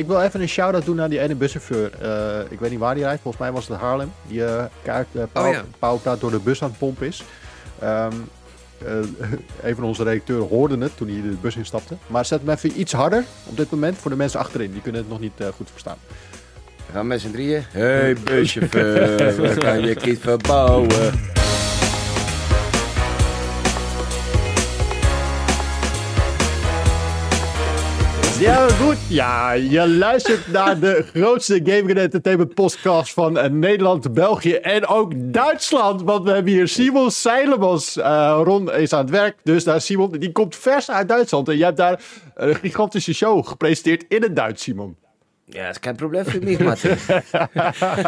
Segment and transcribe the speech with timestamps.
[0.00, 1.90] ik wil even een shout-out doen naar die ene buschauffeur.
[2.00, 4.12] Eh, ik weet niet waar die rijdt, volgens mij was het Haarlem.
[4.26, 5.22] Die uh, kaart, uh,
[5.80, 6.16] oh, ja.
[6.16, 7.22] door de bus aan het pompen is.
[7.82, 8.28] Um,
[9.62, 11.96] een van onze redacteuren hoorde het toen hij de bus instapte.
[12.06, 14.72] Maar zet hem even iets harder op dit moment voor de mensen achterin.
[14.72, 15.96] Die kunnen het nog niet goed verstaan.
[16.86, 17.62] We gaan met z'n drieën.
[17.70, 21.38] Hey buschauffeur, we kan je kind verbouwen?
[28.40, 28.96] Ja, goed.
[29.08, 35.12] Ja, je luistert naar de grootste Gaming Entertainment podcast van eh, Nederland, België en ook
[35.16, 36.02] Duitsland.
[36.02, 37.96] Want we hebben hier Simon Seilemans.
[37.96, 41.48] Uh, Ron is aan het werk, dus daar Simon, die komt vers uit Duitsland.
[41.48, 42.02] En jij hebt daar
[42.34, 44.96] een gigantische show gepresenteerd in het Duits, Simon.
[45.44, 46.96] Ja, dat is geen probleem voor mij, Martin.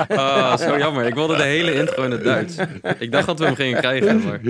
[0.08, 1.06] oh, zo jammer.
[1.06, 2.56] Ik wilde de hele intro in het Duits.
[2.98, 4.41] Ik dacht dat we hem gingen krijgen, maar...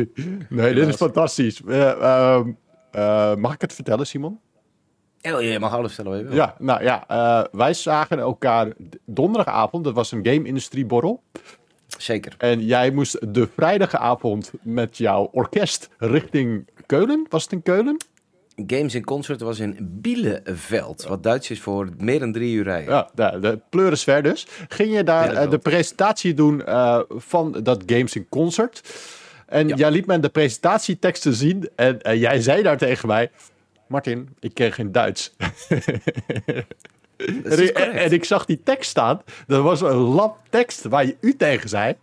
[0.49, 1.61] Nee, dit is fantastisch.
[1.67, 4.41] Uh, mag ik het vertellen, Simon?
[5.23, 6.35] Ja, je mag alles vertellen.
[6.35, 8.73] Ja, nou ja, uh, wij zagen elkaar
[9.05, 9.85] donderdagavond.
[9.85, 11.23] Dat was een game-industrie borrel.
[11.87, 12.35] Zeker.
[12.39, 17.27] En jij moest de vrijdagavond met jouw orkest richting Keulen.
[17.29, 17.97] Was het in Keulen?
[18.67, 22.95] Games in Concert was in Bieleveld, wat Duits is voor meer dan drie uur rijden.
[22.95, 24.47] Ja, de, de pleurisver dus.
[24.69, 28.83] Ging je daar uh, de presentatie doen uh, van dat Games in Concert?
[29.47, 29.77] En ja.
[29.77, 33.31] jij liet me de presentatieteksten zien en uh, jij zei daar tegen mij...
[33.93, 35.35] Martin, ik ken geen Duits.
[37.17, 39.23] en, ik, en, ik zag die tekst staan.
[39.47, 41.97] Dat was een lap tekst waar je u tegen zei.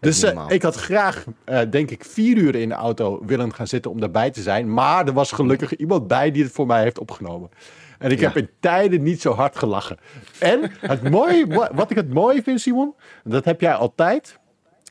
[0.00, 3.66] Dus uh, ik had graag, uh, denk ik, vier uur in de auto willen gaan
[3.66, 4.72] zitten om daarbij te zijn.
[4.74, 7.50] Maar er was gelukkig iemand bij die het voor mij heeft opgenomen.
[7.98, 8.26] En ik ja.
[8.26, 9.98] heb in tijden niet zo hard gelachen.
[10.38, 12.94] En het mooie, wat ik het mooie vind, Simon,
[13.24, 14.38] dat heb jij altijd.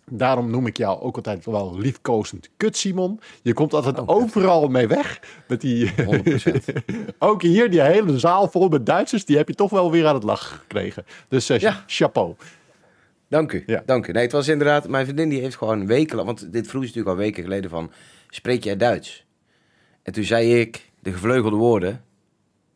[0.05, 3.19] Daarom noem ik jou ook altijd wel liefkozend kut Simon.
[3.41, 5.19] Je komt altijd oh, overal mee weg.
[5.47, 5.93] Met die,
[7.19, 9.25] ook hier die hele zaal vol met Duitsers.
[9.25, 11.05] Die heb je toch wel weer aan het lachen gekregen.
[11.27, 11.83] Dus uh, ja.
[11.87, 12.35] chapeau.
[13.27, 13.83] Dank u, ja.
[13.85, 14.11] dank u.
[14.11, 14.87] Nee, het was inderdaad...
[14.87, 16.25] Mijn vriendin die heeft gewoon weken...
[16.25, 17.91] Want dit vroeg ze natuurlijk al weken geleden van...
[18.29, 19.25] Spreek jij Duits?
[20.03, 22.03] En toen zei ik de gevleugelde woorden.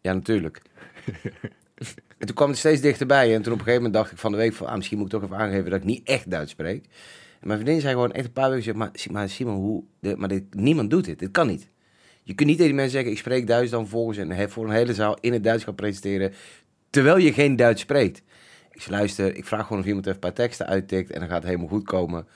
[0.02, 0.62] Ja, natuurlijk.
[2.18, 3.36] en toen kwam het steeds dichterbij.
[3.36, 4.68] En toen op een gegeven moment dacht ik van de week van...
[4.68, 6.86] Ah, misschien moet ik toch even aangeven dat ik niet echt Duits spreek.
[7.46, 8.64] Mijn vriendin zei gewoon echt een paar weken...
[8.64, 9.84] Zeg, maar, maar Simon, hoe...
[10.00, 11.20] De, maar dit, niemand doet dit.
[11.20, 11.70] Dit kan niet.
[12.24, 13.12] Je kunt niet tegen die mensen zeggen...
[13.12, 16.34] Ik spreek Duits dan volgens en voor een hele zaal in het Duits gaan presenteren...
[16.90, 18.22] terwijl je geen Duits spreekt.
[18.72, 21.38] Ik luister, ik vraag gewoon of iemand even een paar teksten uittikt en dan gaat
[21.38, 22.28] het helemaal goed komen.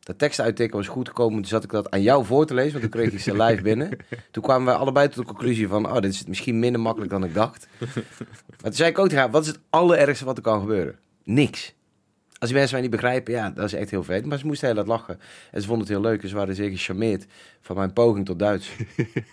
[0.00, 2.80] Dat teksten uittikken was goed gekomen, dus zat ik dat aan jou voor te lezen,
[2.80, 3.96] want toen kreeg ik ze live binnen.
[4.30, 7.24] Toen kwamen wij allebei tot de conclusie van, oh, dit is misschien minder makkelijk dan
[7.24, 7.66] ik dacht.
[8.60, 10.98] Maar toen zei ik ook wat is het allerergste wat er kan gebeuren?
[11.24, 11.74] Niks.
[12.44, 14.26] Als die mensen mij niet begrijpen, ja, dat is echt heel vet.
[14.26, 15.18] Maar ze moesten heel hard lachen.
[15.50, 17.26] En ze vonden het heel leuk en ze waren zeer gecharmeerd
[17.60, 18.70] van mijn poging tot Duits.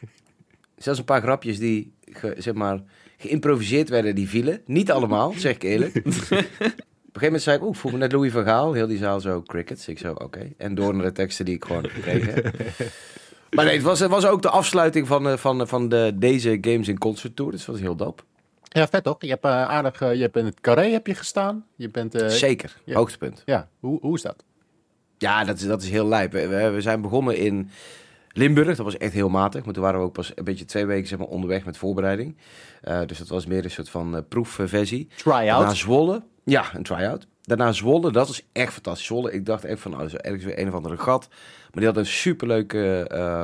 [0.78, 1.94] Zelfs een paar grapjes die,
[2.38, 2.84] zeg maar,
[3.18, 4.62] geïmproviseerd werden, die vielen.
[4.66, 5.96] Niet allemaal, zeg ik eerlijk.
[5.96, 8.74] Op een gegeven moment zei ik, oeh, voel me net Louis van Gaal.
[8.74, 9.88] Heel die zaal zo, crickets.
[9.88, 10.52] Ik zo, oké.
[10.58, 12.54] En door naar de teksten die ik gewoon heb gekregen.
[13.56, 16.58] maar nee, het was, het was ook de afsluiting van, eh, van, van de, deze
[16.62, 17.52] Games in Concert Tour.
[17.52, 18.24] Dus dat was heel dope.
[18.74, 19.16] Ja, vet toch?
[19.20, 21.66] Je hebt uh, aardig, uh, je hebt in het carré heb je gestaan.
[21.76, 23.42] Je bent, uh, Zeker, hoogtepunt.
[23.46, 24.44] Ja, hoe, hoe is dat?
[25.18, 26.32] Ja, dat is, dat is heel lijp.
[26.32, 27.70] We, we zijn begonnen in
[28.32, 29.66] Limburg, dat was echt heel matig.
[29.66, 32.38] Maar toen waren we ook pas een beetje twee weken zeg maar, onderweg met voorbereiding.
[32.84, 35.08] Uh, dus dat was meer een soort van uh, proefversie.
[35.16, 35.46] Try-out?
[35.46, 36.24] Daarna Zwolle.
[36.44, 37.28] Ja, een try-out.
[37.42, 39.06] Daarna Zwolle, dat was echt fantastisch.
[39.06, 41.28] Zwolle, ik dacht echt van, nou, dat is ergens weer een of andere gat.
[41.30, 43.44] Maar die had een superleuke uh,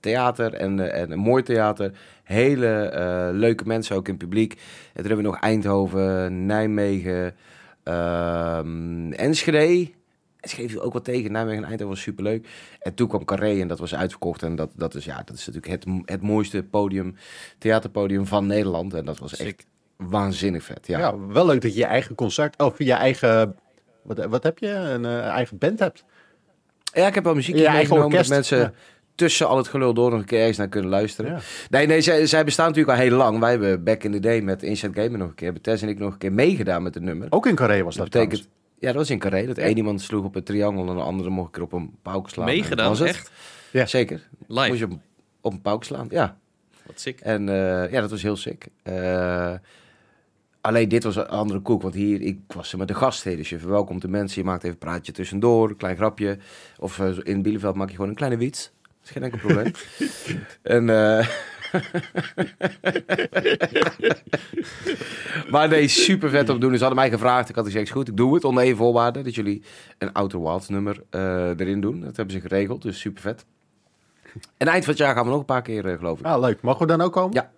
[0.00, 1.92] theater en, uh, en een mooi theater.
[2.24, 2.90] Hele
[3.34, 4.52] leuke mensen ook in het publiek.
[4.52, 4.58] En
[4.94, 7.34] toen hebben we nog Eindhoven, Nijmegen,
[7.82, 9.90] ehm, Enschede
[10.40, 11.32] schreef je ook wat tegen.
[11.32, 12.48] Nijmegen en Eindhoven was superleuk.
[12.80, 14.42] En toen kwam Carré en dat was uitverkocht.
[14.42, 17.14] En dat, dat, is, ja, dat is natuurlijk het, het mooiste podium,
[17.58, 18.94] theaterpodium van Nederland.
[18.94, 19.66] En dat was echt
[19.96, 20.86] waanzinnig vet.
[20.86, 20.98] Ja.
[20.98, 23.56] ja, wel leuk dat je je eigen concert, of je eigen,
[24.02, 26.04] wat, wat heb je, een uh, eigen band hebt.
[26.92, 28.74] Ja, ik heb wel muziek ja, meegenomen dat mensen...
[29.18, 31.30] tussen al het gelul door nog een keer eens naar kunnen luisteren.
[31.30, 31.38] Ja.
[31.70, 33.38] Nee, nee, zij, zij bestaan natuurlijk al heel lang.
[33.38, 35.88] Wij hebben back in the day met Instant Gamer nog een keer, hebben Tess en
[35.88, 37.26] ik nog een keer meegedaan met het nummer.
[37.30, 38.48] Ook in Carré was dat, dat betekent,
[38.78, 39.46] ja, dat was in Carré.
[39.46, 41.94] Dat één iemand sloeg op een triangel en de andere mocht ik er op een
[42.02, 42.46] pauk slaan.
[42.46, 43.08] Meegedaan, was het.
[43.08, 43.30] echt?
[43.70, 43.86] Ja.
[43.86, 44.28] Zeker.
[44.46, 44.68] Live?
[44.68, 44.98] Moest je op,
[45.40, 46.38] op een pauk slaan, ja.
[46.86, 47.20] Wat sick.
[47.20, 48.66] En uh, ja, dat was heel sick.
[48.84, 49.52] Uh,
[50.60, 53.24] alleen dit was een andere koek, want hier, ik was er met de gast.
[53.24, 56.38] Dus je verwelkomt de mensen, je maakt even een praatje tussendoor, een klein grapje.
[56.78, 58.72] Of uh, in Bielefeld maak je gewoon een kleine wiets.
[59.08, 59.72] Is geen enkel probleem.
[60.62, 60.88] en...
[65.52, 66.70] maar nee, super vet te doen.
[66.70, 67.48] Dus ze hadden mij gevraagd.
[67.48, 69.22] Ik had gezegd, goed, ik doe het onder één voorwaarde.
[69.22, 69.62] Dat jullie
[69.98, 72.00] een Outer Wilds nummer uh, erin doen.
[72.00, 73.44] Dat hebben ze geregeld, dus super vet.
[74.56, 76.24] En eind van het jaar gaan we nog een paar keer, uh, geloof ik.
[76.24, 76.60] Ah, leuk.
[76.60, 77.34] Mogen we dan ook komen?
[77.34, 77.50] Ja.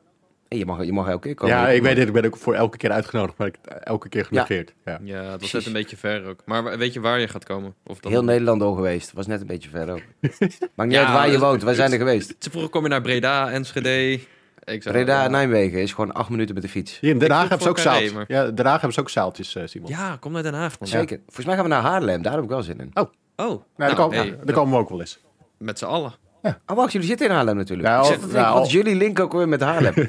[0.58, 1.56] Je, mag, je mag elke keer komen.
[1.56, 2.06] Ja, ik weet het.
[2.06, 4.75] Ik ben ook voor elke keer uitgenodigd, maar ik elke keer genegeerd.
[4.85, 5.37] Ja, ja.
[5.38, 6.43] was net een beetje ver ook.
[6.44, 7.75] Maar weet je waar je gaat komen?
[7.87, 8.12] Of dan...
[8.12, 9.12] Heel Nederland al geweest.
[9.12, 10.02] Was net een beetje ver ook.
[10.76, 11.62] maar niet uit waar je woont.
[11.62, 12.35] Wij zijn er geweest.
[12.38, 14.20] Ze vroegen, kom je naar Breda, Enschede...
[14.64, 16.99] Ik Breda, Nijmegen is gewoon acht minuten met de fiets.
[17.00, 18.12] Hier in Den Haag hebben ze ook zaaltjes.
[18.26, 19.88] Ja, Den Haag hebben ze ook zaaltjes, Simon.
[19.88, 20.76] Ja, kom naar Den Haag.
[20.81, 21.20] Zeker.
[21.25, 22.23] Volgens mij gaan we naar Haarlem.
[22.23, 22.91] Daar heb ik wel zin in.
[22.94, 23.03] Oh.
[23.03, 23.46] Oh.
[23.46, 25.20] Nou, nou, daar, komen, hey, daar komen we ook wel eens.
[25.58, 26.12] Met z'n allen.
[26.43, 26.58] Ja.
[26.67, 27.88] Oh, wacht, jullie zitten in Haarlem natuurlijk.
[27.88, 29.94] Ja, of, nou, jullie link ook weer met Haarlem.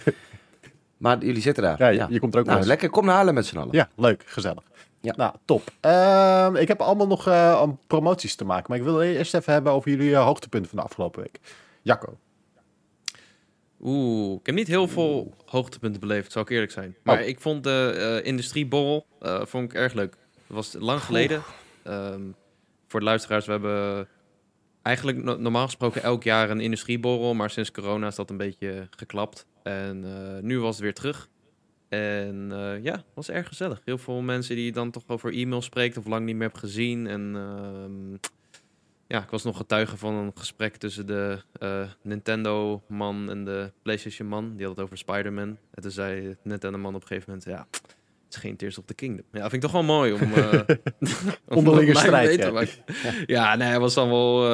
[1.02, 1.80] maar jullie zitten daar.
[1.80, 2.08] Ja, ja.
[2.10, 3.74] je komt er ook nou, Lekker, kom naar Haarlem met z'n allen.
[3.76, 4.64] Ja, leuk, gezellig.
[5.00, 5.14] Ja.
[5.16, 5.72] Nou, top.
[5.86, 8.66] Uh, ik heb allemaal nog uh, promoties te maken.
[8.68, 11.40] Maar ik wil eerst even hebben over jullie uh, hoogtepunten van de afgelopen week.
[11.82, 12.18] Jacco.
[13.82, 16.96] Oeh, ik heb niet heel veel hoogtepunten beleefd, zou ik eerlijk zijn.
[17.04, 17.28] Maar oh.
[17.28, 20.12] ik vond de uh, industrieborrel vond ik erg leuk.
[20.48, 21.42] Dat was lang geleden.
[21.88, 22.36] Um,
[22.88, 24.08] voor de luisteraars, we hebben
[24.82, 29.46] eigenlijk normaal gesproken elk jaar een industrieborrel, maar sinds corona is dat een beetje geklapt.
[29.64, 31.30] En uh, nu was het weer terug.
[31.90, 33.82] En uh, ja, was erg gezellig.
[33.86, 36.60] Heel veel mensen die je dan toch over e-mail spreekt of lang niet meer hebt
[36.60, 37.08] gezien.
[37.08, 38.18] En uh,
[39.08, 44.56] ja, ik was nog getuige van een gesprek tussen de uh, Nintendo-man en de PlayStation-man.
[44.56, 45.58] Die had het over Spider-Man.
[45.72, 47.68] En toen zei Nintendo-man op een gegeven moment, ja,
[48.34, 49.26] het is geen Tears of the Kingdom.
[49.32, 50.20] Ja, vind ik toch wel mooi om...
[50.34, 50.60] Uh,
[51.48, 52.62] Onderlinge strijd, ja.
[52.62, 52.68] ja.
[53.26, 54.52] ja, nee, hij was dan wel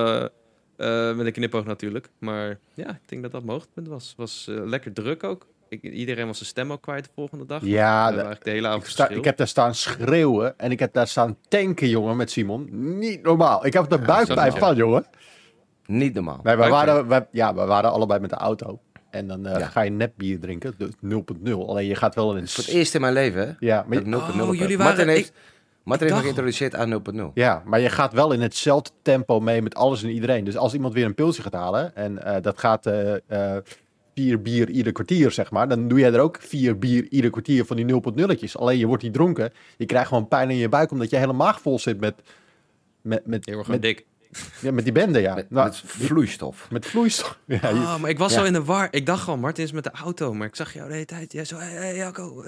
[0.78, 2.10] uh, met een knipoog natuurlijk.
[2.20, 4.14] Maar ja, ik denk dat dat mogelijk was.
[4.18, 5.48] was lekker druk ook.
[5.70, 7.66] Ik, iedereen was zijn stem ook kwijt de volgende dag.
[7.66, 11.08] Ja, de, de hele avond ik, ik, heb daar staan schreeuwen en ik heb daar
[11.08, 12.68] staan tanken, jongen, met Simon.
[12.98, 13.66] Niet normaal.
[13.66, 15.06] Ik heb er buik bij van, jongen.
[15.86, 16.40] Niet normaal.
[16.44, 18.80] Nee, we waren, we, ja, we waren allebei met de auto.
[19.10, 20.90] En dan uh, ga je net bier drinken, dus
[21.46, 21.52] 0.0.
[21.52, 22.42] Alleen je gaat wel in...
[22.42, 23.54] Het voor het eerst in mijn leven, hè?
[23.60, 23.86] Ja.
[23.88, 24.04] Maar...
[24.04, 24.78] 0.0 oh, jullie waren...
[24.78, 25.34] Martin heeft,
[25.84, 27.22] Martin heeft geïntroduceerd aan 0.0.
[27.34, 30.44] Ja, maar je gaat wel in hetzelfde tempo mee met alles en iedereen.
[30.44, 32.88] Dus als iemand weer een pilsje gaat halen en uh, dat gaat...
[32.88, 33.58] Uh,
[34.18, 35.68] vier bier ieder kwartier, zeg maar.
[35.68, 38.52] Dan doe jij er ook vier bier ieder kwartier van die 0.0'tjes.
[38.52, 39.52] Alleen je wordt niet dronken.
[39.78, 42.16] Je krijgt gewoon pijn in je buik omdat je hele maag vol zit met...
[43.02, 44.06] met, met, je wordt met, dik.
[44.62, 45.36] Ja, met die bende, ja.
[45.36, 46.72] Met, nou, met vloeistof.
[46.72, 47.40] Met vloeistof.
[47.46, 48.88] Ja, oh, maar ik was zo in de war.
[48.92, 50.34] Ik dacht gewoon, Martin is met de auto.
[50.34, 51.34] Maar ik zag jou de hele tijd.
[51.34, 52.44] Jij zo, hé, hey, Jacco.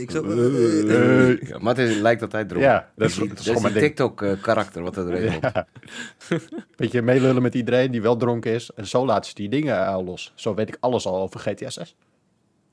[0.00, 0.24] Ik zo...
[0.24, 2.70] Uh, ja, Martin lijkt altijd dronken.
[2.70, 5.64] Ja, dat is, dat is, een TikTok-karakter wat er komt.
[6.76, 8.70] Beetje meelullen met iedereen die wel dronken is.
[8.70, 10.32] En zo laat ze die dingen los.
[10.34, 11.96] Zo weet ik alles al over GTSS.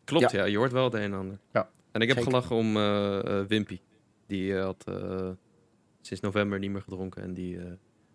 [0.03, 0.43] Klopt, ja.
[0.43, 1.37] Je hoort wel het een en ander.
[1.53, 1.69] Ja.
[1.91, 3.79] En ik heb gelachen om uh, Wimpy.
[4.27, 4.83] Die had
[6.01, 7.23] sinds november niet meer gedronken.
[7.23, 7.59] En die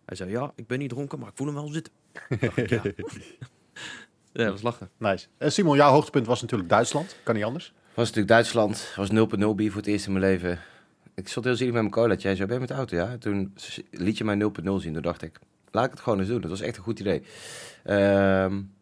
[0.09, 1.93] hij zei, ja, ik ben niet dronken, maar ik voel hem wel zitten.
[2.55, 2.83] Ik, ja.
[4.33, 4.91] ja, dat was lachen.
[4.97, 5.27] Nice.
[5.39, 7.17] En Simon, jouw hoogtepunt was natuurlijk Duitsland.
[7.23, 7.73] Kan niet anders.
[7.95, 8.93] Was natuurlijk Duitsland.
[8.97, 9.17] Was 0.0
[9.55, 10.61] bier voor het eerst in mijn leven.
[11.15, 12.15] Ik zat heel zielig met mijn cola.
[12.15, 12.97] Jij zei, ben je met de auto?
[12.97, 13.19] Ja.
[13.19, 13.55] Toen
[13.91, 14.93] liet je mij 0.0 zien.
[14.93, 15.39] Toen dacht ik,
[15.71, 16.41] laat ik het gewoon eens doen.
[16.41, 17.23] Dat was echt een goed idee.
[18.45, 18.73] Um,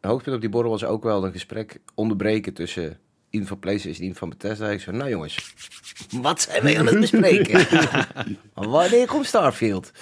[0.00, 2.98] hoogtepunt op die borrel was ook wel een gesprek onderbreken tussen
[3.30, 4.68] iemand van PlayStation iemand van Bethesda.
[4.68, 5.54] Ik zei, nou jongens,
[6.20, 7.66] wat zijn we aan het bespreken?
[8.54, 9.92] Wanneer komt Starfield?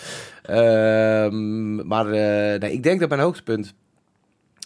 [0.43, 3.75] Ehm, maar uh, nee, ik denk dat mijn hoogtepunt...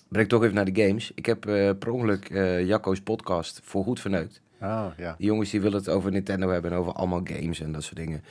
[0.09, 1.13] Breng toch even naar de games.
[1.15, 4.41] Ik heb uh, per ongeluk uh, Jacco's podcast voor goed verneukt.
[4.61, 5.15] Oh, ja.
[5.19, 7.97] Die jongens die willen het over Nintendo hebben en over allemaal games en dat soort
[7.97, 8.25] dingen.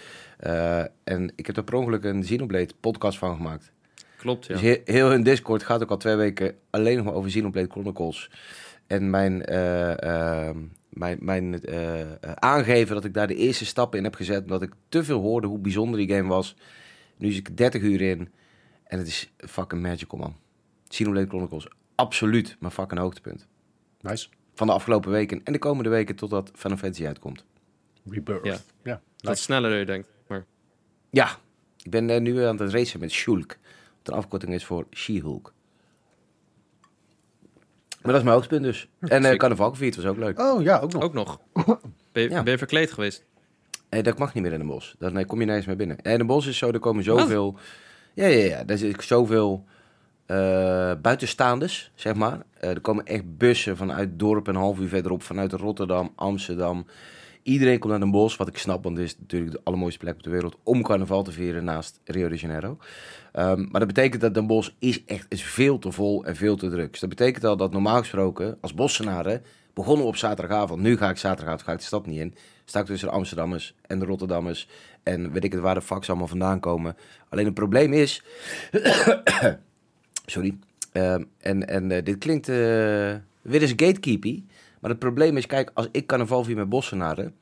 [1.04, 3.72] en ik heb er per ongeluk een Xenoblade podcast van gemaakt.
[4.18, 4.58] Klopt, ja.
[4.58, 8.30] Dus heel hun Discord gaat ook al twee weken alleen nog maar over Xenoblade Chronicles.
[8.90, 10.50] En mijn, uh,
[10.90, 14.44] mijn, mijn uh, aangeven dat ik daar de eerste stappen in heb gezet.
[14.44, 16.56] Omdat ik te veel hoorde hoe bijzonder die game was.
[17.18, 18.30] Nu zit ik 30 uur in.
[18.84, 20.36] En het is fucking magical, man.
[20.88, 23.48] Xenoblade Chronicles, absoluut mijn fucking hoogtepunt.
[24.02, 24.28] Nice.
[24.54, 27.46] Van de afgelopen weken en de komende weken totdat Final Fantasy uitkomt.
[28.10, 28.46] Rebirth.
[28.46, 30.08] Ja, ja dat is sneller dan je denkt.
[30.28, 30.46] Maar...
[31.10, 31.38] Ja,
[31.84, 33.58] ik ben nu aan het racen met Shulk.
[33.98, 35.54] Wat een afkorting is voor She-Hulk.
[38.02, 38.88] Maar dat is mijn hoogtepunt dus.
[39.00, 40.40] En uh, carnaval gevierd was ook leuk.
[40.40, 41.04] Oh ja, ook nog.
[41.04, 41.40] Ook nog.
[42.12, 43.26] Ben je, ben je verkleed geweest?
[43.90, 44.96] Nee, dat mag niet meer in de bos.
[45.00, 46.02] Dan kom je nergens meer binnen.
[46.02, 47.58] En in de bos is zo, er komen zoveel...
[48.14, 48.64] Ja, ja, ja.
[48.66, 49.66] Er is zoveel
[50.28, 52.42] uh, buitenstaanders, zeg maar.
[52.64, 55.24] Uh, er komen echt bussen vanuit dorp een half uur verderop.
[55.24, 56.86] Vanuit Rotterdam, Amsterdam.
[57.50, 60.16] Iedereen komt naar Den Bosch, wat ik snap, want het is natuurlijk de allermooiste plek
[60.16, 62.78] op de wereld om carnaval te vieren naast Rio de Janeiro.
[63.34, 66.56] Um, maar dat betekent dat Den Bosch is echt is veel te vol en veel
[66.56, 66.92] te druk.
[66.92, 70.82] Dus dat betekent al dat normaal gesproken, als Bossenaren, begonnen op zaterdagavond.
[70.82, 72.36] Nu ga ik zaterdagavond ga ik de stad niet in.
[72.66, 74.68] Sta ik tussen de Amsterdammers en de Rotterdammers.
[75.04, 76.96] En weet ik het waar de fax allemaal vandaan komen.
[77.30, 78.24] Alleen het probleem is...
[80.26, 80.58] Sorry.
[80.94, 82.56] Um, en en uh, dit klinkt uh,
[83.42, 84.44] weer eens gatekeepy.
[84.80, 87.36] Maar het probleem is, kijk, als ik carnaval vier met Bossenaren...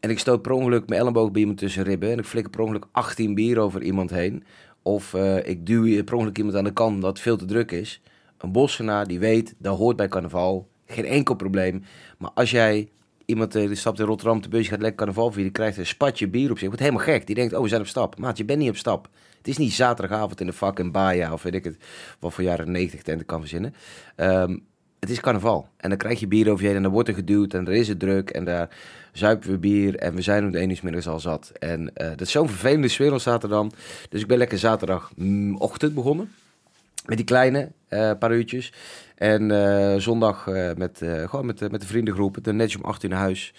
[0.00, 2.10] en ik stoot per ongeluk mijn elleboog bij iemand tussen ribben...
[2.10, 4.44] en ik flikker per ongeluk 18 bier over iemand heen...
[4.82, 8.02] of uh, ik duw per ongeluk iemand aan de kant dat veel te druk is...
[8.38, 10.68] Een bossenaar die weet, dat hoort bij carnaval...
[10.86, 11.82] Geen enkel probleem.
[12.18, 12.88] Maar als jij
[13.24, 16.28] iemand die stapt in Rotterdam, de bus gaat lekker carnaval vieren, die krijgt een spatje
[16.28, 16.66] bier op zich.
[16.66, 17.26] Wordt helemaal gek.
[17.26, 18.18] Die denkt, oh, we zijn op stap.
[18.18, 19.08] Maat, je bent niet op stap.
[19.38, 21.76] Het is niet zaterdagavond in de vak in Baja of weet ik het,
[22.18, 23.74] wat voor jaren 90 tenten kan verzinnen.
[24.16, 24.56] Ehm,
[25.00, 25.68] het is carnaval.
[25.76, 27.72] En dan krijg je bier over je heen en dan wordt er geduwd en er
[27.72, 28.68] is het druk en daar
[29.12, 31.52] zuipen we bier en we zijn om de 1 uur middags al zat.
[31.58, 33.66] En uh, dat is zo'n vervelende sfeer op zaterdag.
[34.08, 36.32] Dus ik ben lekker zaterdagochtend begonnen.
[37.06, 38.72] Met die kleine, uh, paar uurtjes.
[39.14, 43.54] En uh, zondag met, gewoon met, met de vriendengroep, de netjes om 8 uur huis.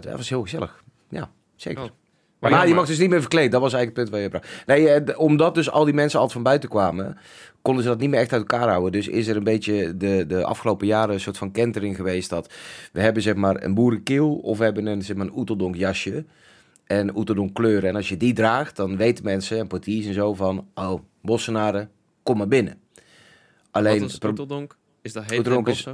[0.00, 0.82] dat was heel gezellig.
[1.08, 1.82] Ja, zeker.
[1.82, 1.90] Oh.
[2.38, 3.52] Maar, maar je mag dus niet meer verkleed.
[3.52, 4.78] Dat was eigenlijk het punt waar je praat.
[4.78, 7.18] Nee, omdat dus al die mensen altijd van buiten kwamen,
[7.62, 8.92] konden ze dat niet meer echt uit elkaar houden.
[8.92, 12.52] Dus is er een beetje de, de afgelopen jaren een soort van kentering geweest dat
[12.92, 16.24] we hebben zeg maar een boerenkeel of we hebben een, zeg maar, een oeteldonk jasje
[16.84, 17.88] en oeteldonk kleuren.
[17.88, 21.90] En als je die draagt, dan weten mensen en portiers en zo van, oh, bossenaren,
[22.22, 22.80] kom maar binnen.
[23.70, 24.76] Alleen, Wat is oeteldonk?
[25.02, 25.86] Is dat heet is,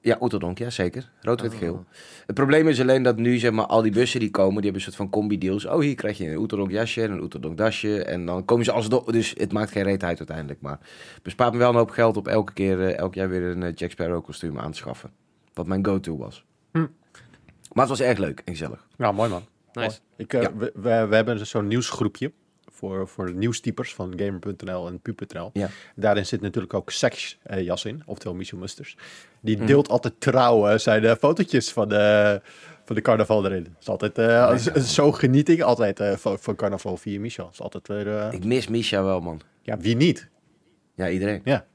[0.00, 1.10] ja, Oeteldonk, ja zeker.
[1.20, 1.72] Rood, wit, geel.
[1.72, 1.84] Oh.
[2.26, 4.74] Het probleem is alleen dat nu zeg maar, al die bussen die komen, die hebben
[4.74, 5.66] een soort van combi-deals.
[5.66, 8.04] Oh, hier krijg je een Oeteldonk jasje en een Oeteldonk dasje.
[8.04, 10.60] En dan komen ze alsnog, dus het maakt geen reet uit uiteindelijk.
[10.60, 10.78] Maar
[11.22, 13.72] bespaart me wel een hoop geld op elke keer, uh, elk jaar weer een uh,
[13.74, 15.10] Jack Sparrow kostuum aan te schaffen.
[15.54, 16.44] Wat mijn go-to was.
[16.72, 16.86] Hm.
[17.72, 18.86] Maar het was erg leuk en gezellig.
[18.96, 19.42] Ja, mooi man.
[19.72, 19.98] Nice.
[20.16, 22.32] Ik, uh, we, we, we, hebben zo'n nieuwsgroepje
[22.78, 25.50] voor, voor nieuwstypers van Gamer.nl en Pu.nl.
[25.52, 25.68] Ja.
[25.94, 28.96] Daarin zit natuurlijk ook Sex uh, jas in, oftewel Michel Musters.
[29.40, 29.66] Die mhm.
[29.66, 32.40] deelt altijd trouw zijn de fotootjes van de,
[32.84, 33.62] van de carnaval erin.
[33.62, 34.56] Het is altijd uh,
[34.96, 37.48] zo genieting, altijd uh, van, van carnaval via Michel.
[37.52, 39.40] Is altijd weer, Ik mis Micha wel, man.
[39.62, 40.28] Ja, wie niet?
[40.94, 41.40] Ja, iedereen.
[41.44, 41.66] Ja.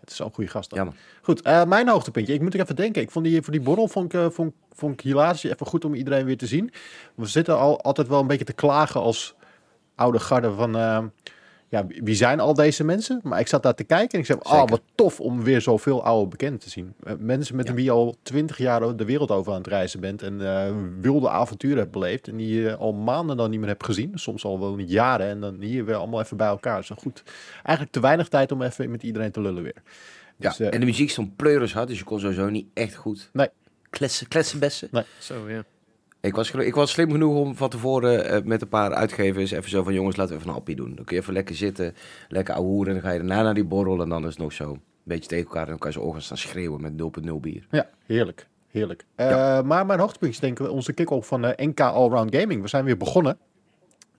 [0.00, 0.70] Het is zo'n goede gast.
[0.70, 0.78] Dan.
[0.78, 0.94] Ja, man.
[1.22, 2.34] Goed, mijn hoogtepuntje.
[2.34, 3.02] Ik moet even denken.
[3.02, 5.44] Ik vond die, voor die borrel vond ik, vond, vond ik hilarisch.
[5.44, 6.72] Even goed om iedereen weer te zien.
[7.14, 9.34] We zitten al altijd wel een beetje te klagen als
[10.02, 10.76] oude garde van...
[10.76, 10.98] Uh,
[11.72, 13.20] ja, wie zijn al deze mensen?
[13.22, 16.04] Maar ik zat daar te kijken en ik zei, oh, wat tof om weer zoveel
[16.04, 16.94] oude bekenden te zien.
[17.04, 20.22] Uh, mensen met wie je al twintig jaar de wereld over aan het reizen bent
[20.22, 23.84] en uh, wilde avonturen hebt beleefd en die je al maanden dan niet meer hebt
[23.84, 24.12] gezien.
[24.14, 26.84] Soms al wel jaren en dan hier weer allemaal even bij elkaar.
[26.84, 27.22] Zo goed.
[27.54, 29.82] Eigenlijk te weinig tijd om even met iedereen te lullen weer.
[30.36, 33.30] Dus, ja, en de muziek stond pleuris hard, dus je kon sowieso niet echt goed
[33.32, 33.48] nee.
[33.90, 34.88] kletsen, kletsen bessen.
[34.90, 35.04] Nee.
[35.18, 35.64] Zo, ja.
[36.22, 39.70] Ik was, ik was slim genoeg om van tevoren uh, met een paar uitgevers even
[39.70, 39.92] zo van...
[39.92, 40.94] jongens, laten we even een appie doen.
[40.94, 41.94] Dan kun je even lekker zitten,
[42.28, 42.94] lekker ouwehoeren...
[42.94, 44.70] en dan ga je daarna naar die borrel en dan is het nog zo...
[44.72, 47.66] een beetje tegen elkaar en dan kan je ze ogen staan schreeuwen met 0.0 bier.
[47.70, 48.48] Ja, heerlijk.
[48.70, 49.04] Heerlijk.
[49.16, 49.62] Uh, ja.
[49.62, 52.62] Maar mijn hoogtepunt is denk ik onze kick-off van uh, eh, NK Allround Gaming.
[52.62, 53.38] We zijn weer begonnen.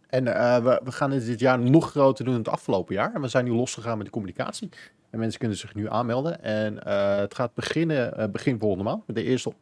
[0.07, 0.24] En
[0.63, 3.13] we, we, gaan dit jaar nog groter doen dan het afgelopen jaar.
[3.13, 4.69] En we zijn nu losgegaan met de communicatie.
[5.10, 6.43] En mensen kunnen zich nu aanmelden.
[6.43, 6.88] En
[7.19, 9.53] het gaat beginnen begin volgende maand met de eerste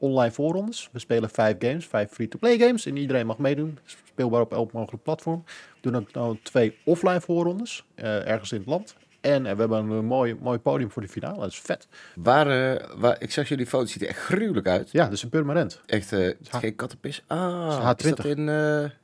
[0.00, 0.88] online voorrondes.
[0.92, 2.86] We spelen vijf games, vijf free-to-play games.
[2.86, 3.78] En iedereen mag meedoen.
[4.04, 5.42] Speelbaar op elk mogelijk platform.
[5.46, 8.94] We doen ook nou twee offline voorrondes, uh, ergens in het land.
[9.20, 11.38] En uh, we hebben een mooi, mooi podium voor de finale.
[11.38, 11.88] Dat is vet.
[12.14, 14.90] Waar, uh, waar, ik zag jullie foto's, ziet er echt gruwelijk uit.
[14.92, 15.80] Ja, dat is een permanent.
[15.86, 17.24] Echt, uh, geen kattenpis.
[17.26, 18.16] Ah, is, H20.
[18.16, 18.44] Is in,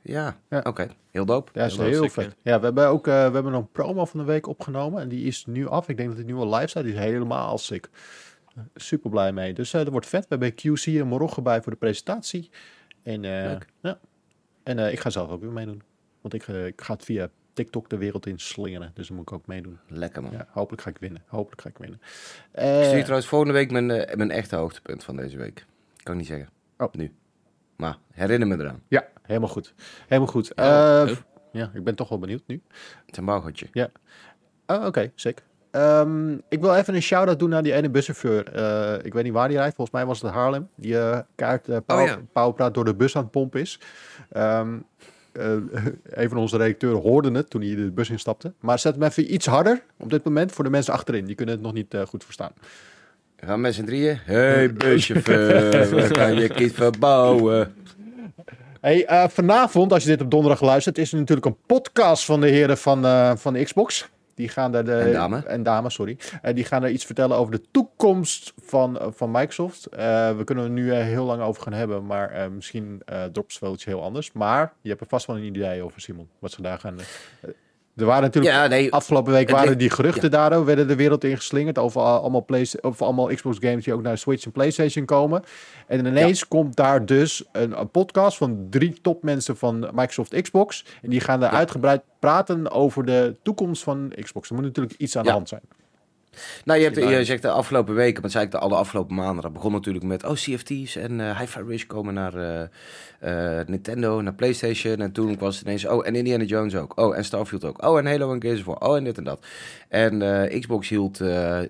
[0.01, 0.59] ja, ja.
[0.63, 0.87] oké.
[1.11, 1.51] Heel dope.
[1.53, 2.35] Ja, is heel, heel vet.
[2.41, 5.01] Ja, we hebben ook we hebben een promo van de week opgenomen.
[5.01, 5.89] En die is nu af.
[5.89, 6.83] Ik denk dat het nu al live staat.
[6.83, 7.89] Die is helemaal sick
[8.75, 9.53] super blij mee.
[9.53, 10.27] Dus uh, dat wordt vet.
[10.27, 12.49] We hebben QC en Morogge bij voor de presentatie.
[13.03, 13.99] En, uh, ja.
[14.63, 15.81] en uh, ik ga zelf ook weer meedoen.
[16.21, 18.91] Want ik, ik ga het via TikTok de wereld in slingeren.
[18.93, 19.79] Dus dan moet ik ook meedoen.
[19.87, 20.31] Lekker man.
[20.31, 21.23] Ja, hopelijk ga ik winnen.
[21.27, 21.99] Hopelijk ga ik winnen.
[22.81, 25.65] ik zie trouwens volgende week mijn, mijn echte hoogtepunt van deze week.
[26.03, 26.49] Kan ik niet zeggen.
[26.77, 26.91] Oh.
[26.91, 27.11] Nu.
[27.75, 28.83] Maar herinner me eraan.
[28.87, 29.73] Ja, helemaal goed.
[30.07, 30.55] Helemaal goed.
[30.55, 31.09] Oh.
[31.51, 32.61] ja, ik ben toch wel benieuwd nu.
[33.05, 33.89] Het is een Ja.
[34.65, 35.45] Oh, Oké, okay, zeker.
[35.71, 38.55] Um, ik wil even een shout-out doen naar die ene buschauffeur.
[38.55, 39.75] Uh, ik weet niet waar die rijdt.
[39.75, 40.69] Volgens mij was het Haarlem.
[40.75, 43.79] Die uh, kaart uh, power, oh, door de bus aan het pompen is.
[44.37, 44.85] Um,
[46.03, 48.53] een van onze redacteuren hoorde het toen hij de bus instapte.
[48.59, 51.25] Maar zet hem even iets harder op dit moment voor de mensen achterin.
[51.25, 52.51] Die kunnen het nog niet goed verstaan.
[53.35, 54.19] Gaan met z'n drieën.
[54.23, 57.73] Hey buschauffeur, we gaan je kind verbouwen.
[58.81, 62.47] Hey, vanavond, als je dit op donderdag luistert, is er natuurlijk een podcast van de
[62.47, 64.09] heren van, van de Xbox.
[64.37, 65.43] Die gaan daar de, en dame.
[65.45, 66.17] En dame, sorry.
[66.43, 69.87] Uh, die gaan er iets vertellen over de toekomst van, uh, van Microsoft.
[69.91, 69.97] Uh,
[70.37, 73.01] we kunnen er nu heel lang over gaan hebben, maar misschien
[73.31, 74.31] dropt ze wel iets heel anders.
[74.31, 76.97] Maar je hebt er vast wel een idee over, Simon, wat ze daar gaan...
[77.97, 80.37] Er waren natuurlijk ja, nee, afgelopen week waren die geruchten ja.
[80.37, 84.17] daardoor werden de wereld ingeslingerd over allemaal, play, over allemaal Xbox games die ook naar
[84.17, 85.43] Switch en PlayStation komen.
[85.87, 91.09] En ineens komt daar dus een, een, podcast van drie topmensen van Microsoft Xbox en
[91.09, 94.49] die gaan daar uitgebreid praten over de toekomst van Xbox.
[94.49, 95.61] Er moet natuurlijk iets aan de hand zijn.
[96.65, 99.43] Nou, je, hebt, je zegt de afgelopen weken, maar zei ik de alle afgelopen maanden.
[99.43, 102.35] Dat begon natuurlijk met, oh, CFT's en uh, Hi-Fi Rush komen naar
[103.23, 105.01] uh, Nintendo, naar PlayStation.
[105.01, 106.99] En toen was het ineens, oh, en Indiana Jones ook.
[106.99, 107.83] Oh, en Starfield ook.
[107.85, 108.89] Oh, en Halo en Gears of War.
[108.89, 109.45] Oh, en dit en dat.
[109.89, 111.21] En Xbox hield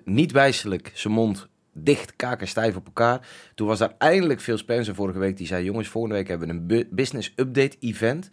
[0.04, 1.48] niet wijselijk zijn mond
[1.84, 3.28] dicht, kaken stijf op elkaar.
[3.54, 5.36] Toen was daar eindelijk Phil Spencer vorige week.
[5.36, 8.30] Die zei, jongens, volgende week hebben we een business update event.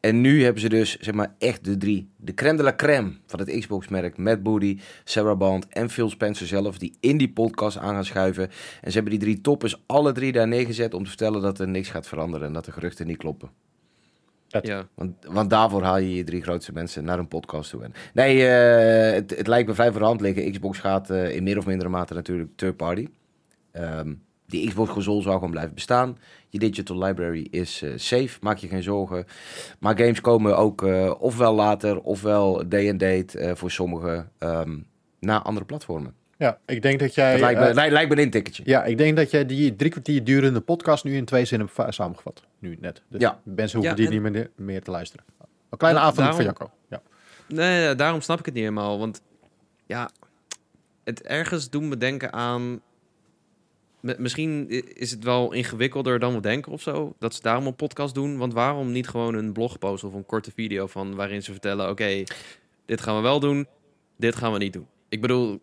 [0.00, 3.12] En nu hebben ze dus zeg maar echt de drie, de crème de la crème
[3.26, 4.16] van het Xbox-merk.
[4.16, 8.48] Matt Booty, Sarah Bond en Phil Spencer zelf, die in die podcast aan gaan schuiven.
[8.80, 11.68] En ze hebben die drie toppers alle drie daar neergezet om te vertellen dat er
[11.68, 13.50] niks gaat veranderen en dat de geruchten niet kloppen.
[14.62, 14.88] Ja.
[14.94, 17.90] Want, want, daarvoor haal je je drie grootste mensen naar een podcast toe.
[18.14, 20.50] Nee, uh, het, het, lijkt me vrij voor de hand liggen.
[20.50, 23.06] Xbox gaat uh, in meer of mindere mate natuurlijk third party.
[23.72, 26.18] Um, die Xbox console zou gewoon blijven bestaan.
[26.48, 29.26] Je digital library is uh, safe, maak je geen zorgen.
[29.78, 34.86] Maar games komen ook uh, ofwel later, ofwel day and date uh, voor sommigen um,
[35.20, 36.14] naar andere platformen.
[36.36, 37.30] Ja, ik denk dat jij...
[37.30, 38.62] Dat lijkt, me, lijkt, lijkt me een ticketje.
[38.66, 41.94] Ja, ik denk dat jij die drie kwartier durende podcast nu in twee zinnen hebt
[41.94, 42.42] samengevat.
[42.58, 43.02] Nu net.
[43.08, 43.40] Dus ja.
[43.42, 45.24] mensen hoeven ja, die niet meer, meer te luisteren.
[45.70, 46.70] Een kleine avond van Jacco.
[46.88, 47.02] Ja.
[47.48, 48.98] Nee, daarom snap ik het niet helemaal.
[48.98, 49.22] Want
[49.86, 50.10] ja,
[51.04, 52.80] het ergens doen me denken aan
[54.00, 57.14] Misschien is het wel ingewikkelder dan we denken of zo.
[57.18, 58.38] Dat ze daarom een podcast doen.
[58.38, 62.22] Want waarom niet gewoon een blogpost of een korte video van waarin ze vertellen: oké,
[62.86, 63.66] dit gaan we wel doen,
[64.16, 64.86] dit gaan we niet doen.
[65.08, 65.60] Ik bedoel,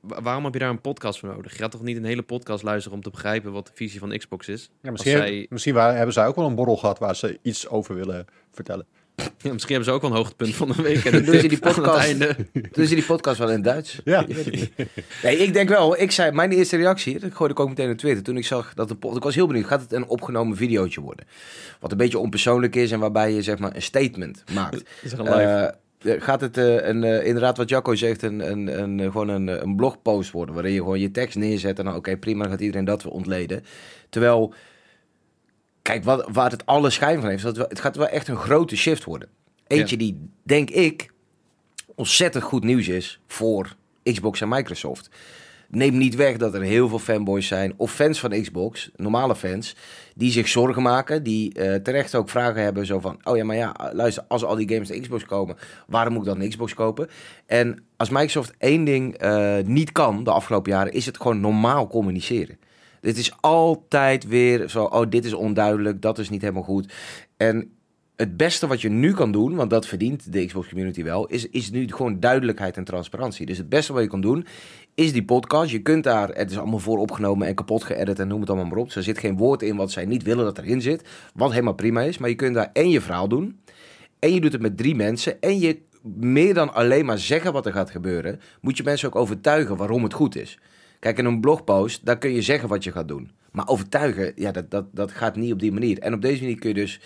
[0.00, 1.52] waarom heb je daar een podcast voor nodig?
[1.52, 4.16] Je gaat toch niet een hele podcast luisteren om te begrijpen wat de visie van
[4.18, 4.70] Xbox is?
[4.82, 5.46] Ja, misschien, zij...
[5.48, 8.86] misschien hebben zij ook wel een borrel gehad waar ze iets over willen vertellen.
[9.42, 11.04] Ja, misschien hebben ze ook wel een hoogtepunt van de week.
[11.04, 12.18] En doen ze die podcast,
[12.72, 14.00] doen ze die podcast wel in het Duits?
[14.04, 14.26] Ja.
[15.22, 16.00] Nee, ik denk wel.
[16.00, 18.22] Ik zei, mijn eerste reactie, dat gooide ik ook meteen op Twitter.
[18.22, 21.26] Toen ik zag dat de Ik was heel benieuwd, gaat het een opgenomen videootje worden?
[21.80, 24.82] Wat een beetje onpersoonlijk is en waarbij je zeg maar een statement maakt.
[25.02, 25.74] Is er een live?
[26.02, 29.62] Uh, gaat het uh, een, uh, inderdaad wat Jacco zegt, een, een, een, gewoon een,
[29.62, 32.60] een blogpost worden, waarin je gewoon je tekst neerzet en dan oké, prima, dan gaat
[32.60, 33.64] iedereen dat weer ontleden.
[34.08, 34.54] Terwijl
[35.82, 38.76] Kijk, wat, waar het alle schijn van heeft, dat het gaat wel echt een grote
[38.76, 39.28] shift worden.
[39.66, 41.12] Eentje die, denk ik,
[41.94, 45.10] ontzettend goed nieuws is voor Xbox en Microsoft.
[45.68, 49.76] Neem niet weg dat er heel veel fanboys zijn, of fans van Xbox, normale fans,
[50.14, 53.56] die zich zorgen maken, die uh, terecht ook vragen hebben zo van, oh ja, maar
[53.56, 56.74] ja, luister, als al die games naar Xbox komen, waarom moet ik dan een Xbox
[56.74, 57.08] kopen?
[57.46, 61.86] En als Microsoft één ding uh, niet kan de afgelopen jaren, is het gewoon normaal
[61.86, 62.58] communiceren.
[63.00, 66.92] Dit is altijd weer zo, oh, dit is onduidelijk, dat is niet helemaal goed.
[67.36, 67.70] En
[68.20, 71.48] het beste wat je nu kan doen, want dat verdient de Xbox community wel, is,
[71.48, 73.46] is nu gewoon duidelijkheid en transparantie.
[73.46, 74.46] Dus het beste wat je kan doen,
[74.94, 75.70] is die podcast.
[75.70, 78.68] Je kunt daar, het is allemaal voor opgenomen en kapot geëdit en noem het allemaal
[78.68, 78.90] maar op.
[78.90, 82.02] Er zit geen woord in wat zij niet willen dat erin zit, wat helemaal prima
[82.02, 82.18] is.
[82.18, 83.60] Maar je kunt daar en je verhaal doen,
[84.18, 87.66] en je doet het met drie mensen, en je meer dan alleen maar zeggen wat
[87.66, 90.58] er gaat gebeuren, moet je mensen ook overtuigen waarom het goed is.
[91.00, 93.30] Kijk, in een blogpost, daar kun je zeggen wat je gaat doen.
[93.52, 95.98] Maar overtuigen, ja, dat, dat, dat gaat niet op die manier.
[95.98, 97.00] En op deze manier kun je dus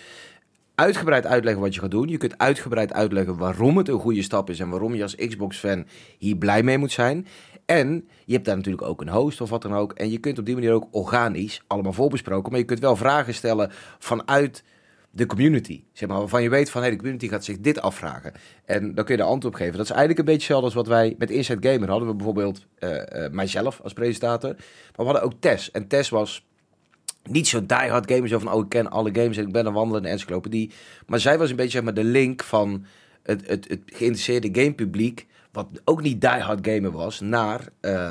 [0.75, 2.07] uitgebreid uitleggen wat je gaat doen.
[2.07, 5.85] Je kunt uitgebreid uitleggen waarom het een goede stap is en waarom je als Xbox-fan
[6.17, 7.27] hier blij mee moet zijn.
[7.65, 9.93] En je hebt daar natuurlijk ook een host of wat dan ook.
[9.93, 12.51] En je kunt op die manier ook organisch allemaal voorbesproken.
[12.51, 14.63] Maar je kunt wel vragen stellen vanuit
[15.15, 15.83] de community.
[15.93, 18.33] Zeg maar, waarvan je weet van hey, de community gaat zich dit afvragen.
[18.65, 19.77] En dan kun je de antwoord geven.
[19.77, 22.07] Dat is eigenlijk een beetje hetzelfde als wat wij met Inside Gamer hadden.
[22.07, 23.01] We bijvoorbeeld uh,
[23.31, 24.53] mijzelf als presentator.
[24.55, 25.71] Maar we hadden ook Tess.
[25.71, 26.45] En Tess was
[27.23, 29.73] niet zo diehard gamer, zo van oh ik ken alle games en ik ben een
[29.73, 30.71] wandelende encyclopedie.
[31.07, 32.85] Maar zij was een beetje zeg maar de link van
[33.23, 38.09] het, het, het geïnteresseerde gamepubliek, wat ook niet diehard gamer was, naar uh,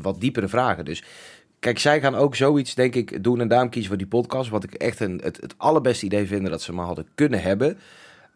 [0.00, 0.84] wat diepere vragen.
[0.84, 1.02] Dus
[1.58, 4.50] Kijk, zij gaan ook zoiets, denk ik, doen en daarom kiezen voor die podcast.
[4.50, 7.78] Wat ik echt een, het, het allerbeste idee vind dat ze maar hadden kunnen hebben.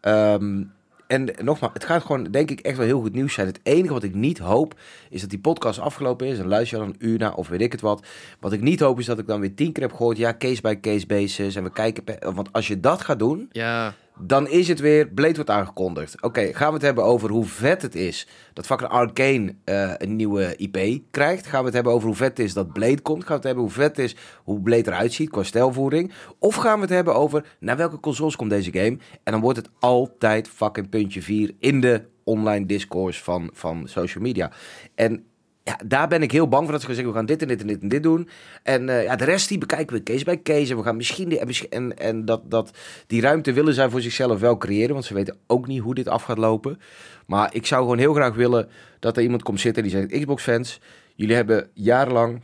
[0.01, 0.71] Um,
[1.07, 3.47] en nogmaals, het gaat gewoon, denk ik, echt wel heel goed nieuws zijn.
[3.47, 4.79] Het enige wat ik niet hoop,
[5.09, 6.39] is dat die podcast afgelopen is.
[6.39, 8.05] En luister je dan een uur naar, of weet ik het wat.
[8.39, 10.17] Wat ik niet hoop, is dat ik dan weer tien keer heb gehoord.
[10.17, 11.55] Ja, case by case basis.
[11.55, 12.33] En we kijken.
[12.33, 13.49] Want als je dat gaat doen.
[13.51, 16.21] Ja dan is het weer, Blade wordt aangekondigd.
[16.21, 20.15] Oké, gaan we het hebben over hoe vet het is dat fucking Arcane uh, een
[20.15, 21.47] nieuwe IP krijgt?
[21.47, 23.19] Gaan we het hebben over hoe vet het is dat Blade komt?
[23.19, 26.13] Gaan we het hebben hoe vet het is hoe Blade eruit ziet qua stijlvoering?
[26.39, 28.97] Of gaan we het hebben over naar welke consoles komt deze game?
[29.23, 34.23] En dan wordt het altijd fucking puntje 4 in de online discourse van, van social
[34.23, 34.51] media.
[34.95, 35.25] En
[35.63, 37.47] ja, daar ben ik heel bang voor dat ze gaan zeggen, we gaan dit en
[37.47, 38.29] dit en dit en dit doen.
[38.63, 40.71] En uh, ja, de rest die bekijken we case bij case.
[40.71, 44.39] En we gaan misschien, die, en, en dat, dat, die ruimte willen zij voor zichzelf
[44.39, 46.79] wel creëren, want ze weten ook niet hoe dit af gaat lopen.
[47.25, 48.69] Maar ik zou gewoon heel graag willen
[48.99, 50.79] dat er iemand komt zitten die zegt, Xbox fans,
[51.15, 52.41] jullie hebben jarenlang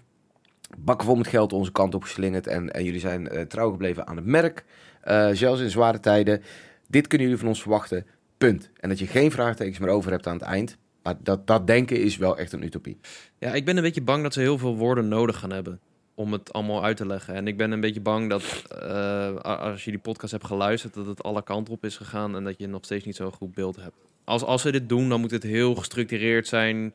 [0.77, 4.07] bakken vol met geld onze kant op geslingerd en, en jullie zijn uh, trouw gebleven
[4.07, 4.65] aan het merk,
[5.05, 6.41] uh, zelfs in zware tijden.
[6.87, 8.05] Dit kunnen jullie van ons verwachten,
[8.37, 8.69] punt.
[8.79, 10.77] En dat je geen vraagtekens meer over hebt aan het eind.
[11.07, 12.97] Maar dat, dat denken is wel echt een utopie.
[13.37, 15.79] Ja, ik ben een beetje bang dat ze heel veel woorden nodig gaan hebben
[16.15, 17.33] om het allemaal uit te leggen.
[17.33, 21.05] En ik ben een beetje bang dat uh, als je die podcast hebt geluisterd, dat
[21.05, 23.75] het alle kanten op is gegaan en dat je nog steeds niet zo'n goed beeld
[23.75, 23.95] hebt.
[24.23, 26.93] Als, als ze dit doen, dan moet het heel gestructureerd zijn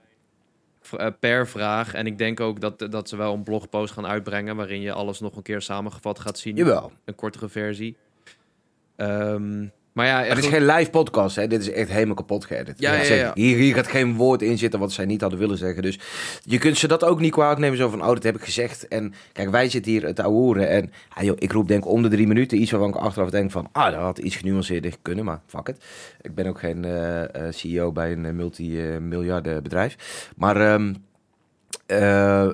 [0.96, 1.94] eh, per vraag.
[1.94, 5.20] En ik denk ook dat, dat ze wel een blogpost gaan uitbrengen waarin je alles
[5.20, 6.57] nog een keer samengevat gaat zien.
[6.57, 6.92] Jawel.
[7.05, 7.96] Een kortere versie.
[8.96, 11.46] Um, maar ja, het is geen live podcast, hè?
[11.46, 12.78] Dit is echt helemaal kapot geëdit.
[12.78, 15.59] Ja, ja, ja, Hier, hier gaat geen woord in zitten wat zij niet hadden willen
[15.59, 15.83] zeggen.
[15.83, 15.98] Dus
[16.42, 17.78] je kunt ze dat ook niet kwalijk nemen.
[17.78, 18.88] Zo van, oh, dat heb ik gezegd.
[18.88, 20.68] En kijk, wij zitten hier te ouwen.
[20.68, 23.50] En ah, joh, ik roep denk om de drie minuten iets waarvan ik achteraf denk
[23.50, 23.68] van...
[23.72, 25.85] Ah, dat had iets genuanceerder kunnen, maar fuck it.
[26.20, 30.28] Ik ben ook geen uh, uh, CEO bij een multimiljarden bedrijf.
[30.37, 30.72] Maar...
[30.72, 30.96] Um,
[31.87, 32.48] uh,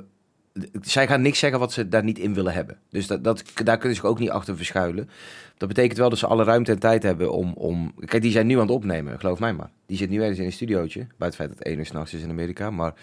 [0.81, 2.79] zij gaan niks zeggen wat ze daar niet in willen hebben.
[2.91, 5.11] Dus dat, dat, daar kunnen ze ook niet achter verschuilen.
[5.57, 7.95] Dat betekent wel dat ze alle ruimte en tijd hebben om, om...
[8.05, 9.71] Kijk, die zijn nu aan het opnemen, geloof mij maar.
[9.87, 11.07] Die zit nu ergens in een studiootje.
[11.17, 12.71] Bij het feit dat het één uur s'nachts is in Amerika.
[12.71, 12.95] Maar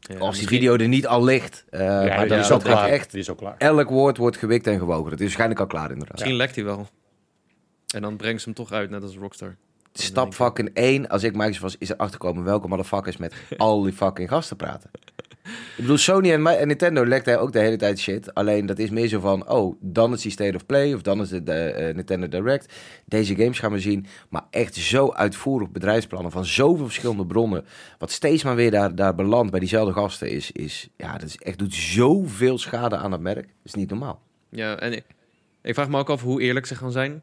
[0.00, 1.64] ja, als die video er niet al ligt...
[1.70, 2.88] Uh, ja, maar dan is dat klaar.
[2.88, 3.10] echt...
[3.10, 3.54] Die is ook klaar.
[3.58, 5.10] Elk woord wordt gewikt en gewogen.
[5.10, 6.12] Het is waarschijnlijk al klaar inderdaad.
[6.12, 6.88] Misschien lekt hij wel.
[7.94, 9.56] En dan brengt ze hem toch uit, net als Rockstar.
[9.92, 13.92] Stap fucking één, als ik Microsoft was, is er achterkomen welke motherfuckers met al die
[13.92, 14.90] fucking gasten praten.
[15.76, 18.34] Ik bedoel, Sony en, en Nintendo lekte ook de hele tijd shit.
[18.34, 21.20] Alleen dat is meer zo van, oh, dan is die State of Play of dan
[21.20, 22.74] is het de, uh, Nintendo Direct.
[23.04, 24.06] Deze games gaan we zien.
[24.28, 27.64] Maar echt zo uitvoerig bedrijfsplannen van zoveel verschillende bronnen.
[27.98, 31.36] Wat steeds maar weer daar, daar belandt bij diezelfde gasten is, is ja, dat is
[31.36, 33.46] echt, doet zoveel schade aan het merk.
[33.46, 34.22] Dat is niet normaal.
[34.50, 35.04] Ja, en ik,
[35.62, 37.22] ik vraag me ook af hoe eerlijk ze gaan zijn.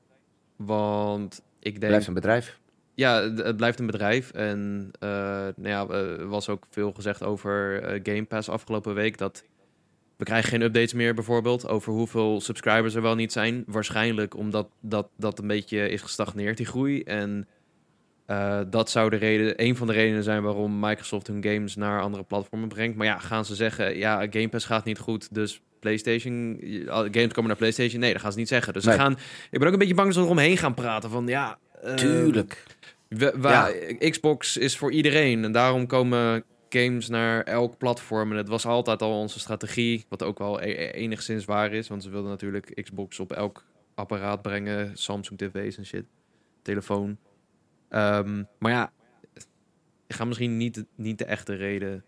[0.55, 1.88] Want ik denk...
[1.88, 2.59] Blijft een bedrijf.
[2.95, 4.31] Ja, het blijft een bedrijf.
[4.31, 9.17] En uh, nou ja, er was ook veel gezegd over uh, Game Pass afgelopen week.
[9.17, 9.43] Dat
[10.17, 13.63] we krijgen geen updates meer bijvoorbeeld over hoeveel subscribers er wel niet zijn.
[13.67, 17.03] Waarschijnlijk omdat dat, dat een beetje is gestagneerd, die groei.
[17.03, 17.47] En
[18.27, 22.01] uh, dat zou de reden, een van de redenen zijn waarom Microsoft hun games naar
[22.01, 22.97] andere platformen brengt.
[22.97, 27.47] Maar ja, gaan ze zeggen, ja, Game Pass gaat niet goed, dus PlayStation, games komen
[27.47, 27.99] naar PlayStation?
[27.99, 28.73] Nee, dat gaan ze niet zeggen.
[28.73, 29.17] Dus ze gaan,
[29.51, 31.58] ik ben ook een beetje bang dat ze eromheen gaan praten van, ja...
[31.95, 32.63] Tuurlijk.
[33.36, 33.74] Waar,
[34.10, 38.32] Xbox is voor iedereen en daarom komen games naar elk platform.
[38.32, 41.88] En het was altijd al onze strategie, wat ook wel e-, e-, enigszins waar is.
[41.88, 43.63] Want ze wilden natuurlijk Xbox op elk
[43.95, 44.98] apparaat brengen.
[44.98, 46.06] Samsung tv's en shit.
[46.62, 47.17] Telefoon.
[47.89, 48.91] Ehm, maar ja,
[50.08, 52.04] ik ga misschien niet, niet de echte reden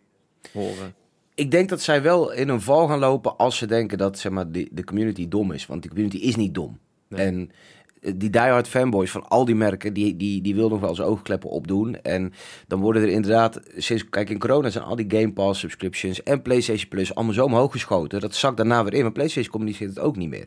[0.54, 0.96] horen.
[1.36, 4.32] Ik denk dat zij wel in een val gaan lopen als ze denken dat zeg
[4.32, 5.66] maar, de, de community dom is.
[5.66, 6.80] Want die community is niet dom.
[7.10, 7.52] En
[8.02, 11.50] die diehard fanboys van al die merken, die, die, die wil nog wel zijn oogkleppen
[11.50, 12.02] opdoen.
[12.02, 12.34] En
[12.68, 16.42] dan worden er inderdaad, sinds, kijk in corona zijn al die Game Pass subscriptions en
[16.42, 18.20] PlayStation Plus allemaal zo omhoog geschoten.
[18.20, 20.46] Dat zakt daarna weer in, maar PlayStation communiceert het ook niet meer.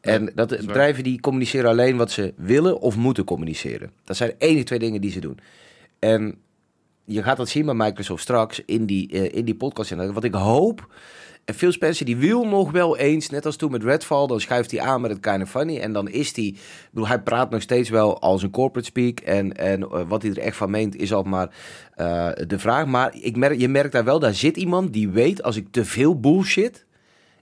[0.00, 3.90] En dat, bedrijven die communiceren alleen wat ze willen of moeten communiceren.
[4.04, 5.38] Dat zijn de enige twee dingen die ze doen.
[5.98, 6.38] En
[7.04, 9.94] je gaat dat zien bij Microsoft straks in die, uh, in die podcast.
[9.94, 10.86] Wat ik hoop
[11.44, 14.70] en Phil Spencer die wil nog wel eens, net als toen met Redfall, dan schuift
[14.70, 15.78] hij aan met het kind of funny.
[15.78, 16.54] En dan is hij,
[16.90, 19.20] bedoel, hij praat nog steeds wel als een corporate speak.
[19.20, 21.54] En, en uh, wat hij er echt van meent is al maar
[21.96, 22.86] uh, de vraag.
[22.86, 25.84] Maar ik merk, je merkt daar wel, daar zit iemand die weet, als ik te
[25.84, 26.84] veel bullshit...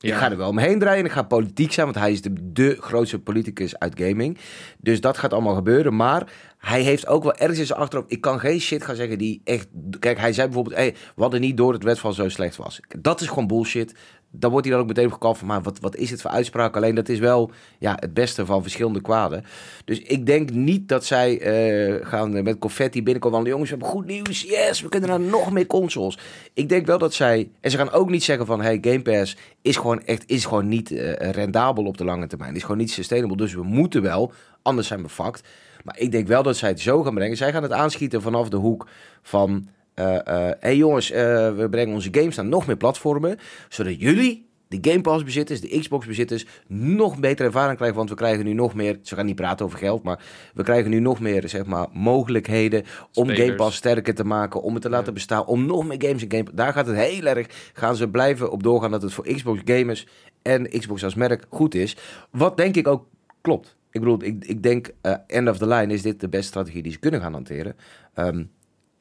[0.03, 2.53] Ik ga er wel omheen draaien en ik ga politiek zijn, want hij is de,
[2.53, 4.39] de grootste politicus uit gaming.
[4.79, 5.97] Dus dat gaat allemaal gebeuren.
[5.97, 8.13] Maar hij heeft ook wel ergens in zijn achterhoofd...
[8.13, 9.69] Ik kan geen shit gaan zeggen die echt...
[9.99, 10.77] Kijk, hij zei bijvoorbeeld...
[10.77, 12.81] Hey, we hadden niet door het wetval zo slecht was.
[12.99, 13.95] Dat is gewoon bullshit.
[14.35, 15.47] Dan wordt hij dan ook meteen gekald van...
[15.47, 16.77] Maar wat, wat is het voor uitspraak?
[16.77, 19.45] Alleen dat is wel ja, het beste van verschillende kwaden.
[19.85, 23.39] Dus ik denk niet dat zij uh, gaan met confetti binnenkomen.
[23.39, 24.43] Want jongens, we hebben goed nieuws.
[24.43, 26.19] Yes, we kunnen naar nog meer consoles.
[26.55, 27.51] Ik denk wel dat zij...
[27.61, 28.63] En ze gaan ook niet zeggen van...
[28.63, 30.25] Hey, Game Pass is gewoon echt...
[30.27, 32.55] Is gewoon niet uh, rendabel op de lange termijn.
[32.57, 33.37] Is gewoon niet sustainable.
[33.37, 34.33] Dus we moeten wel...
[34.63, 35.43] Anders zijn we fucked.
[35.85, 37.37] Maar ik denk wel dat zij het zo gaan brengen.
[37.37, 38.89] Zij gaan het aanschieten vanaf de hoek
[39.23, 39.69] van...
[39.95, 41.17] Hé uh, uh, hey jongens, uh,
[41.55, 43.39] we brengen onze games naar nog meer platformen.
[43.69, 47.97] Zodat jullie, de Game Pass bezitters, de Xbox bezitters, nog betere ervaring krijgen.
[47.97, 50.25] Want we krijgen nu nog meer, ze gaan niet praten over geld, maar
[50.55, 54.63] we krijgen nu nog meer zeg maar, mogelijkheden om Game Pass sterker te maken.
[54.63, 56.57] Om het te laten bestaan, om nog meer games in Game Pass.
[56.57, 60.07] Daar gaat het heel erg, gaan ze blijven op doorgaan dat het voor Xbox gamers
[60.43, 61.97] en Xbox als merk goed is.
[62.31, 63.07] Wat denk ik ook
[63.41, 63.77] klopt.
[63.91, 64.91] Ik bedoel, ik, ik denk,
[65.27, 67.77] end of the line is dit de beste strategie die ze kunnen gaan hanteren.
[68.15, 68.51] Um,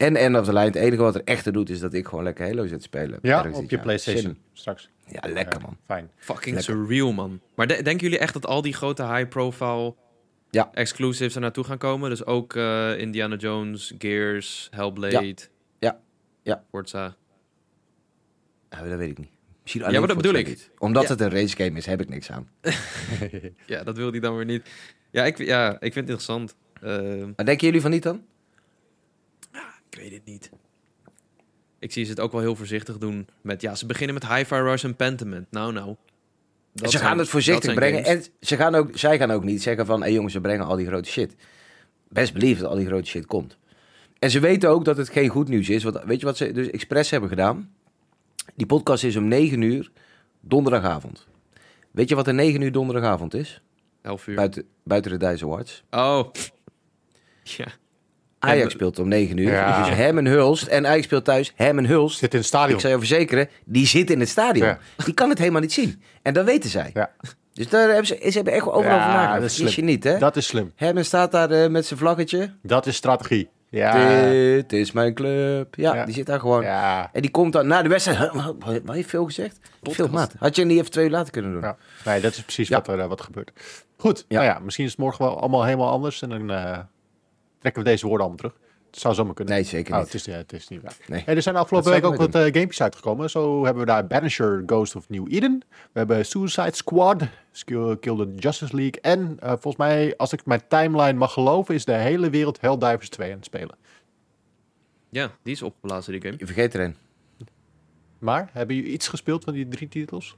[0.02, 2.24] en end of the line, het enige wat er echt doet, is dat ik gewoon
[2.24, 3.20] lekker Halo zit spelen.
[3.22, 4.90] Ja, op je PlayStation straks.
[5.08, 5.78] Ja, lekker man.
[5.86, 6.12] Fijn.
[6.16, 6.76] Fucking lekker.
[6.76, 7.40] surreal man.
[7.56, 9.96] Maar de, denken jullie echt dat al die grote high-profile
[10.50, 10.70] ja.
[10.74, 12.10] exclusives er naartoe gaan komen?
[12.10, 15.18] Dus ook uh, Indiana Jones, Gears, Hellblade.
[15.18, 15.36] Ja,
[15.80, 16.00] ja.
[16.44, 16.64] ja.
[16.70, 17.16] Forza.
[18.70, 19.30] Ja, dat weet ik niet.
[19.62, 20.48] Misschien alleen ja, maar dat bedoel ik.
[20.48, 20.70] Niet.
[20.78, 22.50] Omdat het een race game is, heb ik niks aan.
[23.66, 24.70] ja, dat wil hij dan weer niet.
[25.12, 26.56] Ja, ik, ja, ik vind het interessant.
[26.84, 27.24] Uh...
[27.36, 28.24] Maar denken jullie van niet dan?
[29.92, 30.50] Ik weet het niet.
[31.80, 33.28] Ik zie ze het ook wel heel voorzichtig doen.
[33.42, 35.52] Met, ja, ze beginnen met Hi-Fi Rush en Pentiment.
[35.52, 35.96] Nou, nou.
[36.74, 38.04] ze gaan het voorzichtig brengen.
[38.04, 40.00] En ze gaan ook, zij gaan ook niet zeggen van...
[40.00, 41.36] hé hey jongens, we brengen al die grote shit.
[42.10, 43.58] Best believe dat al die grote shit komt.
[44.20, 45.84] En ze weten ook dat het geen goed nieuws is.
[45.84, 47.74] Want weet je wat ze dus expres hebben gedaan?
[48.56, 49.92] Die podcast is om 9 uur
[50.40, 51.28] donderdagavond.
[51.92, 53.62] Weet je wat een 9 uur donderdagavond is?
[54.02, 54.36] 11 uur.
[54.36, 55.84] Buiten, buiten de Dice Awards.
[55.90, 56.32] Oh.
[57.44, 57.68] Ja.
[58.50, 59.52] Ajax speelt om 9 uur.
[59.52, 59.84] Ja.
[59.84, 60.68] Dus hem en Hulst.
[60.68, 61.54] En Ajax speelt thuis.
[61.56, 62.18] Hem en Hulst.
[62.18, 62.76] Zit in het stadion.
[62.76, 64.78] Ik zou je verzekeren, die zit in het stadion.
[65.06, 66.02] Die kan het helemaal niet zien.
[66.22, 66.90] En dat weten zij.
[66.94, 67.12] Ja.
[67.54, 69.58] Dus daar hebben ze, ze hebben echt overal over nagedacht.
[69.58, 70.18] Dat is je niet, hè?
[70.18, 70.72] Dat is slim.
[70.76, 72.54] Herman staat daar uh, met zijn vlaggetje.
[72.62, 73.50] Dat is strategie.
[73.70, 74.30] Ja.
[74.30, 75.76] Dit is mijn club.
[75.76, 76.62] Ja, die zit daar gewoon.
[76.62, 77.10] Ja.
[77.14, 78.32] En die komt dan na de wedstrijd.
[78.84, 79.60] Wat heeft veel gezegd?
[79.82, 80.34] Veel maat.
[80.40, 81.62] Had je niet even twee laten kunnen doen?
[81.62, 81.78] Ja.
[82.06, 83.52] Nee, dat is precies wat er uh, wat gebeurt.
[83.98, 84.26] Goed.
[84.28, 86.22] Nou ja, misschien is het morgen wel allemaal helemaal anders.
[86.22, 86.78] En dan uh,
[87.62, 88.70] trekken we deze woorden allemaal terug.
[88.92, 89.54] Het zou zomaar kunnen.
[89.54, 90.14] Nee, zeker oh, niet.
[90.14, 90.98] het, is, het is niet waar.
[91.08, 91.24] Nee.
[91.24, 93.30] er zijn afgelopen week ook wat uh, gamepjes uitgekomen.
[93.30, 95.64] Zo hebben we daar Banisher Ghost of New Eden.
[95.70, 97.24] We hebben Suicide Squad,
[97.64, 99.02] Kill the Justice League.
[99.02, 103.10] En uh, volgens mij, als ik mijn timeline mag geloven, is de hele wereld Helldivers
[103.10, 103.78] 2 aan het spelen.
[105.10, 106.36] Ja, die is opgeblazen, die game.
[106.38, 106.96] Je vergeet er een.
[108.20, 110.36] Maar, hebben jullie iets gespeeld van die drie titels?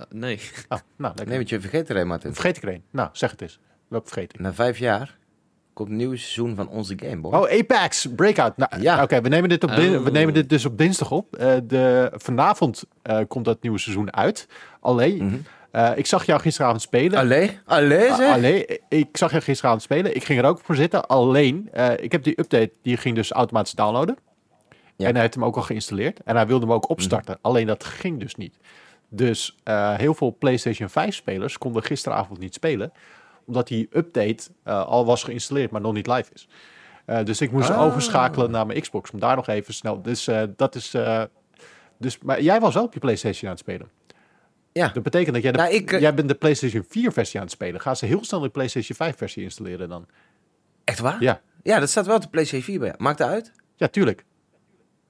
[0.00, 0.40] Uh, nee.
[0.68, 2.34] Oh, nou, nee, want je vergeet er een, Martin.
[2.34, 2.82] Vergeet ik er een.
[2.90, 3.58] Nou, zeg het eens.
[3.88, 4.40] Welke vergeet ik?
[4.40, 5.18] Na vijf jaar
[5.74, 7.32] komt een nieuw seizoen van onze game, boy.
[7.32, 8.56] Oh, Apex Breakout.
[8.56, 9.02] Nou, ja.
[9.02, 10.06] Oké, we, nemen dit op we oh.
[10.06, 11.36] nemen dit dus op dinsdag op.
[11.40, 14.48] Uh, de, vanavond uh, komt dat nieuwe seizoen uit.
[14.80, 15.42] Alleen, mm -hmm.
[15.72, 17.18] uh, ik zag jou gisteravond spelen.
[17.18, 17.50] Alleen?
[17.64, 18.64] Alleen, zeg?
[18.88, 20.16] Ik zag jou gisteravond spelen.
[20.16, 21.06] Ik ging er ook voor zitten.
[21.06, 24.16] Alleen, ik heb die update, die ging dus automatisch downloaden.
[24.96, 25.06] Ja.
[25.06, 26.20] En hij heeft hem ook al geïnstalleerd.
[26.24, 27.30] En hij wilde hem ook opstarten.
[27.30, 27.50] Mm -hmm.
[27.50, 28.58] Alleen dat ging dus niet.
[29.08, 29.56] Dus
[29.96, 32.92] heel veel PlayStation 5 spelers konden gisteravond niet spelen
[33.46, 36.48] omdat die update uh, al was geïnstalleerd, maar nog niet live is.
[37.06, 37.80] Uh, dus ik moest ah.
[37.80, 40.02] overschakelen naar mijn Xbox om daar nog even snel.
[40.02, 40.96] Dus uh, dat is.
[41.98, 43.88] dus, maar jij was wel op je PlayStation aan het spelen.
[44.72, 44.88] Ja.
[44.88, 47.54] Dat betekent dat jij, de, nou, ik, jij bent de PlayStation 4 versie aan het
[47.54, 47.80] spelen.
[47.80, 50.06] Ga ze heel snel de PlayStation 5 versie installeren dan.
[50.84, 51.22] Echt waar?
[51.22, 51.40] Ja.
[51.62, 52.94] Ja, dat staat wel op de PlayStation 4 bij.
[52.96, 53.52] Maakt dat uit?
[53.76, 54.24] Ja, tuurlijk.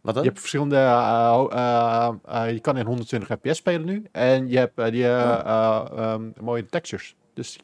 [0.01, 0.23] Wat dan?
[0.23, 0.77] Je hebt verschillende.
[0.77, 4.05] Uh, uh, uh, je kan in 120 fps spelen nu.
[4.13, 5.87] En je hebt die oh.
[5.97, 7.17] um, mooie textures.
[7.35, 7.59] Dus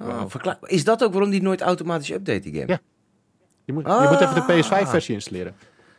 [0.00, 0.24] Oh,
[0.62, 2.66] is dat ook waarom die nooit automatisch update, die game?
[2.66, 2.78] Ja.
[3.64, 4.84] Je moet, je moet even de ah.
[4.84, 5.54] PS5-versie installeren.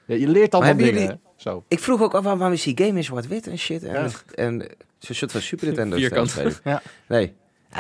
[0.05, 1.01] Ja, je leert allemaal dingen.
[1.01, 1.19] Jullie...
[1.36, 1.63] Zo.
[1.67, 3.83] Ik vroeg ook af waarom is die game in zwart-wit en shit.
[3.83, 4.67] En, en
[4.99, 5.97] zo'n soort van Super Nintendo.
[5.97, 6.62] Vierkant.
[6.63, 6.81] ja.
[7.07, 7.33] Nee.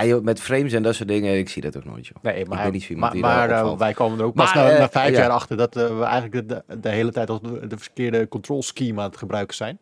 [0.03, 2.17] Ja, met frames en dat soort dingen, ik zie dat ook nooit, joh.
[2.21, 5.11] Nee, maar, niet maar, maar uh, wij komen er ook pas na, uh, na, vijf
[5.11, 8.27] uh, jaar achter dat uh, we eigenlijk de, de, hele tijd als de, de verkeerde
[8.27, 9.79] control scheme aan het gebruiken zijn.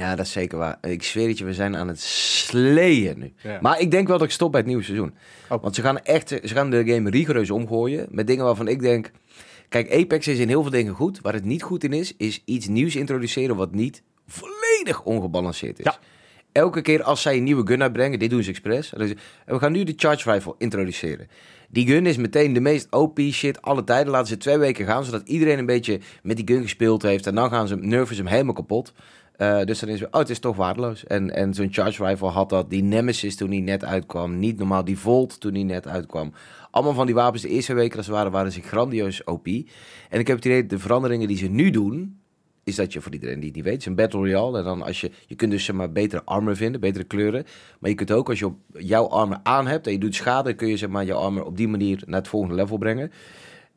[0.00, 0.78] Ja, dat is zeker waar.
[0.82, 3.32] Ik zweer het je, we zijn aan het sleeën nu.
[3.60, 5.14] Maar ik denk wel dat ik stop bij het nieuwe seizoen.
[5.48, 5.62] Oh.
[5.62, 9.10] Want ze gaan echt ze gaan de game rigoureus omgooien met dingen waarvan ik denk...
[9.68, 11.20] Kijk, Apex is in heel veel dingen goed.
[11.20, 15.84] Waar het niet goed in is, is iets nieuws introduceren wat niet volledig ongebalanceerd is.
[15.84, 15.98] Ja.
[16.52, 18.92] Elke keer als zij een nieuwe gun uitbrengen, dit doen ze expres.
[18.92, 21.28] En we gaan nu de Charge Rifle introduceren.
[21.68, 24.12] Die gun is meteen de meest OP shit alle tijden.
[24.12, 27.26] Laten ze twee weken gaan, zodat iedereen een beetje met die gun gespeeld heeft.
[27.26, 28.92] En dan gaan ze nerven ze hem helemaal kapot.
[29.38, 31.04] Uh, dus dan is het, oh, het is toch waardeloos.
[31.04, 32.70] En, en zo'n Charge Rifle had dat.
[32.70, 34.38] Die Nemesis toen die net uitkwam.
[34.38, 36.32] Niet normaal, die Volt toen die net uitkwam.
[36.70, 39.46] Allemaal van die wapens de eerste weken dat ze waren, waren ze grandioos OP.
[39.46, 42.20] En ik heb het idee, de veranderingen die ze nu doen,
[42.64, 44.58] is dat je voor iedereen die het niet weet, is een Battle Royale.
[44.58, 47.44] En dan als je, je kunt dus zeg maar betere armor vinden, betere kleuren.
[47.78, 50.54] Maar je kunt ook, als je op jouw armor aan hebt en je doet schade,
[50.54, 53.12] kun je zeg maar je armor op die manier naar het volgende level brengen.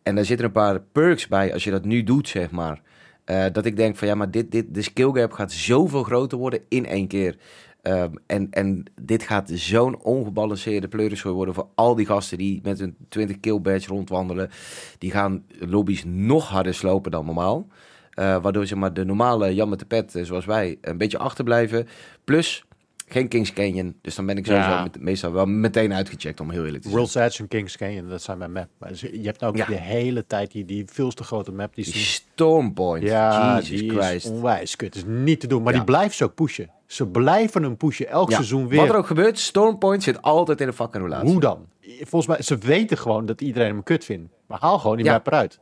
[0.03, 2.81] En daar zitten een paar perks bij als je dat nu doet, zeg maar.
[3.25, 6.37] Uh, dat ik denk van ja, maar dit, dit, de skill gap gaat zoveel groter
[6.37, 7.37] worden in één keer.
[7.83, 12.79] Um, en, en dit gaat zo'n ongebalanceerde pleurischooi worden voor al die gasten die met
[12.79, 14.49] een 20 kill badge rondwandelen.
[14.97, 17.67] Die gaan lobby's nog harder slopen dan normaal.
[18.15, 21.17] Uh, waardoor zeg maar, de normale Jan met de pet, eh, zoals wij, een beetje
[21.17, 21.87] achterblijven.
[22.23, 22.65] Plus,
[23.11, 23.95] geen Kings Canyon.
[24.01, 24.83] Dus dan ben ik sowieso ja.
[24.83, 26.99] met, meestal wel meteen uitgecheckt, om heel eerlijk te zijn.
[26.99, 28.67] World's Edge en Kings Canyon, dat zijn mijn map.
[28.77, 29.65] Maar je hebt ook ja.
[29.65, 31.75] de hele tijd die, die veel te grote map.
[31.75, 33.03] Die, die Stormpoint.
[33.03, 34.25] Ja, Jesus die Christ.
[34.25, 34.95] is onwijs kut.
[34.95, 35.63] is niet te doen.
[35.63, 35.77] Maar ja.
[35.77, 36.69] die blijft ze ook pushen.
[36.85, 38.79] Ze blijven hem pushen, elk seizoen weer.
[38.79, 41.31] Wat er ook gebeurt, Stormpoint zit altijd in een fucking relatie.
[41.31, 41.65] Hoe dan?
[41.81, 44.31] Volgens mij, ze weten gewoon dat iedereen hem kut vindt.
[44.47, 45.59] Maar haal gewoon die map eruit.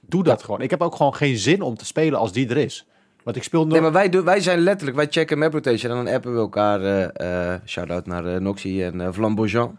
[0.00, 0.60] Doe dat gewoon.
[0.60, 2.86] Ik heb ook gewoon geen zin om te spelen als die er is.
[3.30, 3.72] Want ik speel nog...
[3.72, 6.38] Nee, maar wij, doen, wij zijn letterlijk, wij checken map rotation en dan appen we
[6.38, 6.80] elkaar.
[6.80, 9.78] Uh, uh, Shout-out naar uh, Noxie en uh, Flamboyant.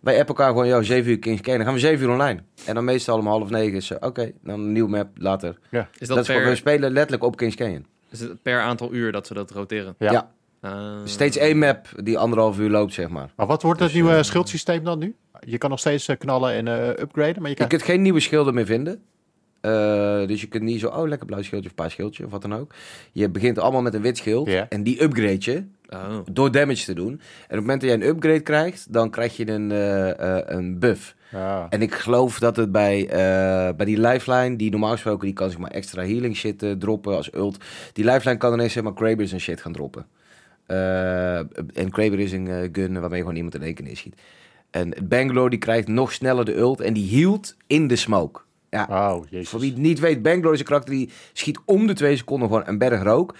[0.00, 1.56] Wij appen elkaar gewoon, joh, 7 uur Kings Kane.
[1.56, 2.40] Dan gaan we 7 uur online.
[2.66, 5.58] En dan meestal om half negen is oké, okay, dan een nieuwe map later.
[5.70, 5.88] Ja.
[5.98, 6.42] Is dat, dat per...
[6.42, 7.86] is we spelen letterlijk op Kings Canyon.
[8.10, 9.94] Is het per aantal uur dat ze dat roteren?
[9.98, 10.12] Ja.
[10.12, 10.30] ja.
[10.64, 11.00] Uh...
[11.04, 13.32] Steeds één map die anderhalf uur loopt, zeg maar.
[13.36, 15.14] Maar wat wordt het dus, nieuwe schildsysteem dan nu?
[15.40, 16.66] Je kan nog steeds knallen en
[17.02, 17.66] upgraden, maar je, kan...
[17.66, 19.02] je kunt geen nieuwe schilden meer vinden.
[19.62, 22.42] Uh, dus je kunt niet zo, oh lekker blauw schildje of paars schildje of wat
[22.42, 22.74] dan ook.
[23.12, 26.18] Je begint allemaal met een wit schild en die upgrade je oh.
[26.32, 27.08] door damage te doen.
[27.08, 30.38] En op het moment dat jij een upgrade krijgt, dan krijg je een, uh, uh,
[30.44, 31.14] een buff.
[31.30, 31.66] Ja.
[31.70, 33.06] En ik geloof dat het bij,
[33.76, 37.34] bij die lifeline, die normaal gesproken die kan zeg maar extra healing shit droppen als
[37.34, 37.64] ult.
[37.92, 40.06] Die lifeline kan ineens zeg maar Krabers en shit gaan droppen.
[41.74, 44.14] en Kraber is een gun waarmee je gewoon iemand in één keer neerschiet.
[44.70, 48.40] En Bangalore die krijgt nog sneller de ult en die hield in de smoke.
[48.76, 51.92] Ja, oh, voor wie het niet weet, Bangalore is een karakter die schiet om de
[51.92, 53.34] twee seconden gewoon een berg rook.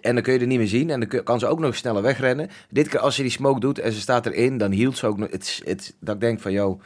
[0.00, 2.02] En dan kun je er niet meer zien en dan kan ze ook nog sneller
[2.02, 2.50] wegrennen.
[2.70, 5.18] Dit keer als je die smoke doet en ze staat erin, dan hield ze ook
[5.18, 5.30] nog...
[5.30, 6.80] Het, het, dat ik denk van, joh,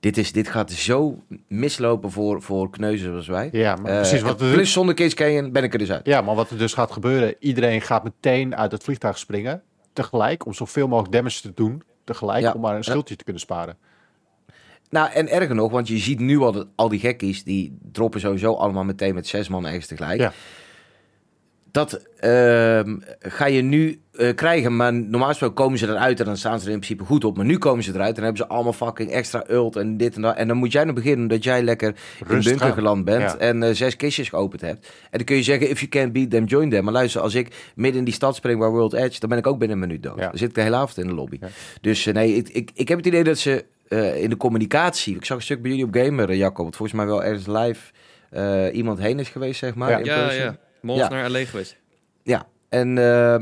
[0.00, 3.48] dit, is, dit gaat zo mislopen voor, voor kneuzen zoals wij.
[3.52, 4.22] Ja, maar uh, precies.
[4.22, 4.52] Wat er...
[4.52, 6.06] Plus zonder Canyon ben ik er dus uit.
[6.06, 9.62] Ja, maar wat er dus gaat gebeuren, iedereen gaat meteen uit het vliegtuig springen.
[9.92, 11.82] Tegelijk, om zoveel mogelijk damage te doen.
[12.04, 13.76] Tegelijk, om maar een schildje te kunnen sparen.
[14.90, 18.20] Nou, en erger nog, want je ziet nu al, dat, al die gekkies, die droppen
[18.20, 20.20] sowieso allemaal meteen met zes man ergens tegelijk.
[20.20, 20.32] Ja.
[21.70, 22.80] Dat uh,
[23.18, 26.66] ga je nu uh, krijgen, maar normaal gesproken komen ze eruit en dan staan ze
[26.66, 27.36] er in principe goed op.
[27.36, 30.22] Maar nu komen ze eruit en hebben ze allemaal fucking extra ult en dit en
[30.22, 30.36] dat.
[30.36, 31.94] En dan moet jij nog beginnen dat jij lekker
[32.28, 34.86] in bunker geland bent en uh, zes kistjes geopend hebt.
[34.86, 36.84] En dan kun je zeggen, if you can't beat them, join them.
[36.84, 39.46] Maar luister, als ik midden in die stad spring waar World Edge, dan ben ik
[39.46, 40.18] ook binnen een minuut dood.
[40.18, 41.38] Dan zit ik de hele avond in de lobby.
[41.80, 45.16] Dus uh, nee, ik, ik, ik heb het idee dat ze uh, in de communicatie.
[45.16, 46.64] Ik zag een stuk bij jullie op Gamer, Jacob.
[46.64, 47.92] Wat volgens mij wel ergens live
[48.32, 49.90] uh, iemand heen is geweest, zeg maar.
[49.90, 51.08] Ja, in ja, ja.
[51.08, 51.76] Naar LA geweest.
[52.22, 53.36] Ja, en uh,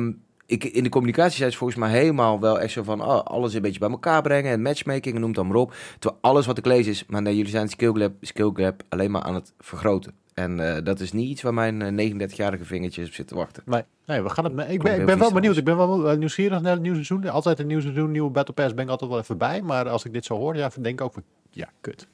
[0.47, 3.03] ik, in de communicatie zijn ze volgens mij helemaal wel echt zo van...
[3.03, 5.75] Oh, alles een beetje bij elkaar brengen en matchmaking en noem het dan maar op.
[5.99, 7.07] Terwijl alles wat ik lees is...
[7.07, 10.15] Maar nee, jullie zijn skill gap, skill gap alleen maar aan het vergroten.
[10.37, 13.63] En uh, dat is niet iets waar mijn 39-jarige vingertjes op zitten wachten.
[13.67, 14.71] Nee, nee we gaan het.
[14.71, 15.57] Ik ben, ik ben wel benieuwd.
[15.57, 17.31] Ik ben wel nieuwsgierig naar het nieuwe seizoen.
[17.31, 19.63] Altijd een nieuw seizoen, nieuwe Battle Pass ben ik altijd wel even bij.
[19.63, 22.07] Maar als ik dit zo hoor, ja, denk ik ook van, ja, kut.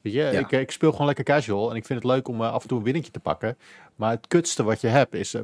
[0.00, 2.52] Weet je, ik, ik, speel gewoon lekker casual en ik vind het leuk om uh,
[2.52, 3.56] af en toe een winnetje te pakken.
[3.94, 5.36] Maar het kutste wat je hebt is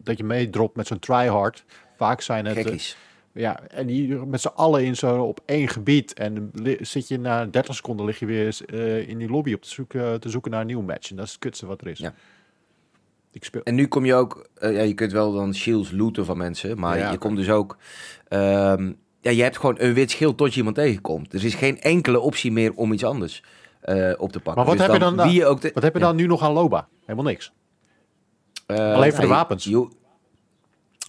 [0.00, 1.64] dat je meedropt met zo'n tryhard.
[1.96, 2.56] Vaak zijn het...
[2.56, 2.96] Gekkies.
[3.34, 6.12] Ja, en die met z'n allen in zo op één gebied.
[6.12, 9.68] En zit je na 30 seconden lig je weer uh, in die lobby op te
[9.68, 11.10] zoeken, te zoeken naar een nieuw match.
[11.10, 11.98] En dat is het kutste wat er is.
[11.98, 12.14] Ja.
[13.32, 13.62] Ik speel.
[13.62, 16.78] En nu kom je ook, uh, ja, je kunt wel dan shields looten van mensen,
[16.78, 17.76] maar je komt dus ook,
[18.28, 21.30] um, ja, je hebt gewoon een wit schild tot je iemand tegenkomt.
[21.30, 23.42] Dus er is geen enkele optie meer om iets anders
[23.84, 24.54] uh, op te pakken.
[24.54, 26.42] Maar wat dus heb je dan, wie je ook wat heb je dan nu nog
[26.42, 26.88] aan Loba?
[27.00, 27.52] Helemaal niks.
[28.66, 29.64] Alleen voor de wapens.
[29.64, 29.88] Je,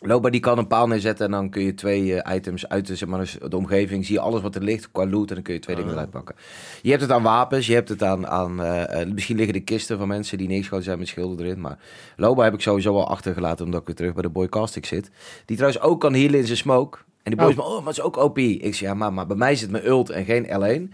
[0.05, 2.95] Loba die kan een paal neerzetten en dan kun je twee uh, items uit de,
[2.95, 4.05] zeg maar, dus de omgeving.
[4.05, 5.95] Zie je alles wat er ligt qua loot en dan kun je twee dingen oh.
[5.95, 6.35] eruit pakken.
[6.81, 8.27] Je hebt het aan wapens, je hebt het aan...
[8.27, 11.61] aan uh, misschien liggen de kisten van mensen die niks zijn met schilder erin.
[11.61, 11.77] Maar
[12.15, 15.09] Loba heb ik sowieso al achtergelaten omdat ik weer terug bij de Boy Castic zit.
[15.45, 16.97] Die trouwens ook kan healen in zijn smoke.
[17.23, 18.37] En die boys, oh, oh maar het is ook OP.
[18.37, 20.93] Ik zeg, ja, maar, maar bij mij zit mijn ult en geen L1.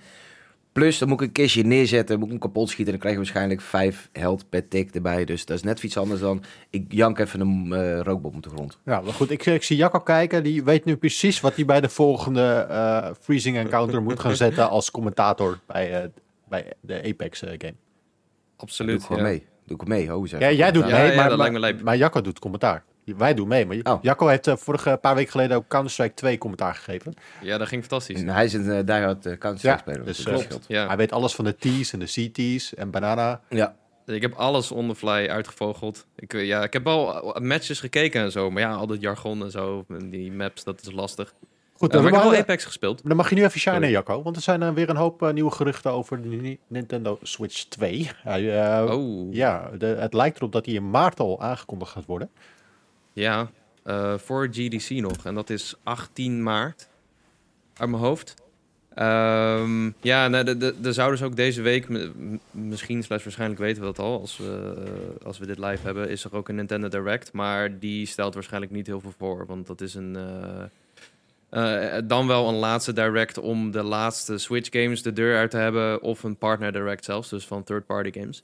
[0.71, 2.93] Plus, dan moet ik een kistje neerzetten, moet ik hem kapot schieten.
[2.93, 5.25] En dan krijg je waarschijnlijk vijf held per tik erbij.
[5.25, 8.49] Dus dat is net iets anders dan ik jank even een uh, rookbom op de
[8.49, 8.77] grond.
[8.85, 9.31] Ja, maar goed.
[9.31, 10.43] Ik, ik zie Jacco kijken.
[10.43, 14.69] Die weet nu precies wat hij bij de volgende uh, freezing encounter moet gaan zetten
[14.69, 16.09] als commentator bij, uh,
[16.49, 17.75] bij de Apex game.
[18.55, 18.93] Absoluut.
[18.93, 19.45] Doe ik gewoon mee.
[19.65, 20.15] Doe ik mee.
[20.15, 22.83] Oh, ja, jij doet mee, maar, maar, maar Jacco doet commentaar.
[23.05, 23.99] Wij doen mee, maar oh.
[24.01, 27.13] Jacco heeft uh, vorige paar weken geleden ook Counter-Strike 2 commentaar gegeven.
[27.41, 28.21] Ja, dat ging fantastisch.
[28.21, 30.05] En hij is een uh, diehard uh, Counter-Strike speler.
[30.05, 30.65] Dus, klopt.
[30.67, 30.87] Ja.
[30.87, 33.41] Hij weet alles van de T's en de CT's en banana.
[33.49, 33.75] Ja.
[34.05, 36.05] Ik heb alles on the fly uitgevogeld.
[36.15, 39.51] Ik, ja, ik heb al matches gekeken en zo, maar ja, al dat jargon en
[39.51, 41.33] zo, die maps, dat is lastig.
[41.81, 43.01] Goed, dan uh, maar ik heb wel Apex gespeeld.
[43.07, 44.23] Dan mag je nu even shinen, Jacco.
[44.23, 48.09] Want er zijn uh, weer een hoop uh, nieuwe geruchten over de Nintendo Switch 2.
[48.25, 49.33] oh.
[49.33, 52.29] Ja, de, het lijkt erop dat die in maart al aangekondigd gaat worden.
[53.13, 53.51] Ja,
[53.85, 55.25] uh, voor GDC nog.
[55.25, 56.89] En dat is 18 maart.
[57.77, 58.33] Uit mijn hoofd.
[58.95, 61.87] Um, ja, nou, de, de, de zouden dus ook deze week,
[62.51, 66.09] misschien slash waarschijnlijk weten we dat al, als we, uh, als we dit live hebben,
[66.09, 67.33] is er ook een Nintendo Direct.
[67.33, 70.17] Maar die stelt waarschijnlijk niet heel veel voor, want dat is een...
[71.51, 75.57] Uh, dan wel een laatste direct om de laatste Switch games de deur uit te
[75.57, 76.01] hebben.
[76.01, 78.43] Of een partner direct zelfs, dus van third party games.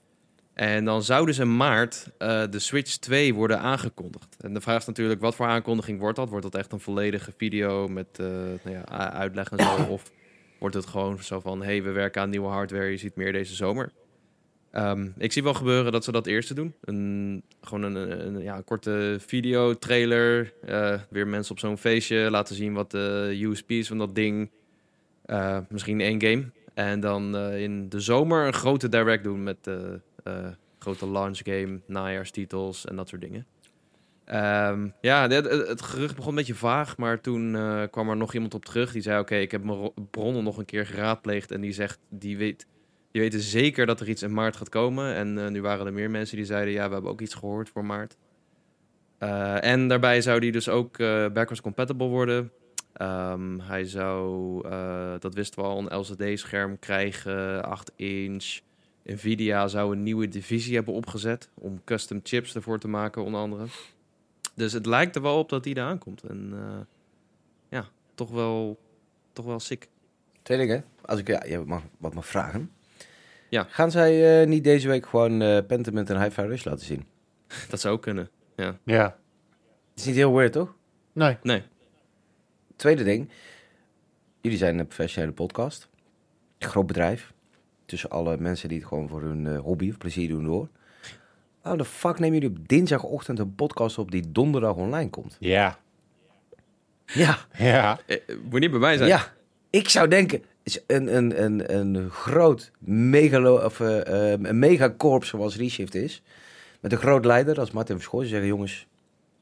[0.57, 4.35] En dan zouden ze in maart uh, de Switch 2 worden aangekondigd.
[4.39, 6.29] En de vraag is natuurlijk, wat voor aankondiging wordt dat?
[6.29, 8.27] Wordt dat echt een volledige video met uh,
[8.63, 9.83] nou ja, uitleg en zo?
[9.93, 10.11] Of
[10.59, 13.55] wordt het gewoon zo van, hey, we werken aan nieuwe hardware, je ziet meer deze
[13.55, 13.91] zomer?
[14.73, 16.73] Um, ik zie wel gebeuren dat ze dat eerste doen.
[16.81, 20.53] Een, gewoon een, een, ja, korte video, trailer.
[20.69, 24.49] Uh, weer mensen op zo'n feestje laten zien wat de USP's van dat ding.
[25.69, 26.43] misschien één game.
[26.73, 29.69] En dan in de zomer een grote direct doen met
[30.79, 33.45] grote launch game, najaarstitels en dat soort dingen.
[34.33, 38.33] Um, ja, het, het, gerucht begon een beetje vaag, maar toen uh, kwam er nog
[38.33, 41.61] iemand op terug die zei: Oké, ik heb mijn bronnen nog een keer geraadpleegd en
[41.61, 42.67] die zegt: die weet,
[43.11, 45.13] die dus zeker dat er iets in maart gaat komen.
[45.13, 47.85] En nu waren er meer mensen die zeiden, ja, we hebben ook iets gehoord voor
[47.85, 48.17] maart.
[49.59, 52.51] en daarbij zou die dus ook backwards compatible worden.
[52.93, 54.61] Ehm, hij zou,
[55.19, 58.59] dat wisten we al, een LCD-scherm krijgen, 8 inch.
[59.07, 63.65] Nvidia zou een nieuwe divisie hebben opgezet om custom chips ervoor te maken, onder andere.
[64.55, 66.23] Dus het lijkt er wel op dat die er aankomt.
[66.23, 66.79] En uh,
[67.69, 68.79] ja, toch wel,
[69.33, 69.87] toch wel sick.
[70.41, 70.85] Twee dingen.
[71.01, 72.71] Als ik ja, je mag, wat mag vragen.
[73.49, 73.67] Ja.
[73.69, 77.05] Gaan zij uh, niet deze week gewoon uh, Pentiment en Hi-Fi Rush laten zien?
[77.69, 78.77] Dat zou ook kunnen, ja.
[78.83, 79.03] Ja.
[79.89, 80.75] Het is niet heel weird, toch?
[81.13, 81.37] Nee.
[81.43, 81.63] Nee.
[82.75, 83.29] Tweede ding.
[84.41, 85.89] Jullie zijn een professionele podcast.
[86.59, 87.33] Groot bedrijf
[87.87, 90.67] tussen alle mensen die het gewoon voor hun uh, hobby of plezier doen door.
[91.61, 95.37] Waarom de fuck nemen jullie op dinsdagochtend een podcast op die donderdag online komt?
[95.39, 95.79] Ja.
[97.05, 97.37] Ja.
[97.57, 97.99] Ja.
[98.05, 98.17] Eh,
[98.49, 99.09] moet niet bij mij zijn.
[99.09, 99.33] Ja.
[99.69, 103.99] Ik zou denken, is een, een, een, een groot megalo, of, uh,
[104.31, 106.21] een megakorps zoals Reshift is.
[106.79, 108.23] Met een groot leider, dat is Martin Verschoor.
[108.23, 108.87] Ze zeggen, jongens,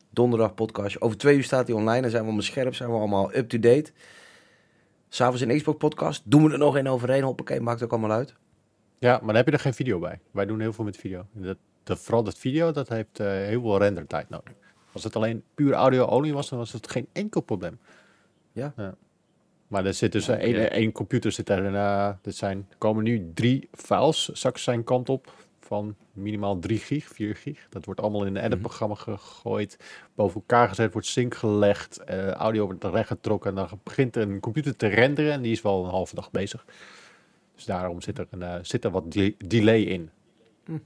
[0.09, 1.01] donderdag podcast.
[1.01, 2.01] Over twee uur staat hij online.
[2.01, 3.91] Dan zijn we allemaal scherp, zijn we allemaal up-to-date.
[5.15, 6.21] S'avonds een Xbox podcast.
[6.25, 7.23] Doen we er nog één overheen.
[7.23, 8.35] Hoppakee, maakt ook allemaal uit.
[8.99, 10.19] Ja, maar dan heb je er geen video bij.
[10.31, 11.25] Wij doen heel veel met video.
[11.31, 14.53] Dat, dat vooral dat video, dat heeft uh, heel veel rendertijd nodig.
[14.91, 17.79] Als het alleen puur audio-olie was, dan was het geen enkel probleem.
[18.51, 18.73] Ja.
[18.77, 18.95] ja.
[19.67, 21.65] Maar er zit dus ja, één, één computer zit er.
[21.65, 25.33] En, uh, dit zijn, komen nu drie files straks zijn kant op
[25.65, 27.67] van minimaal 3 gig, 4 gig.
[27.69, 29.77] Dat wordt allemaal in een editprogramma gegooid,
[30.15, 34.39] boven elkaar gezet, wordt sync gelegd, uh, audio wordt recht getrokken en dan begint een
[34.39, 36.65] computer te renderen en die is wel een halve dag bezig.
[37.55, 40.09] Dus daarom zit er, een, uh, zit er wat de delay in.
[40.65, 40.77] Hm.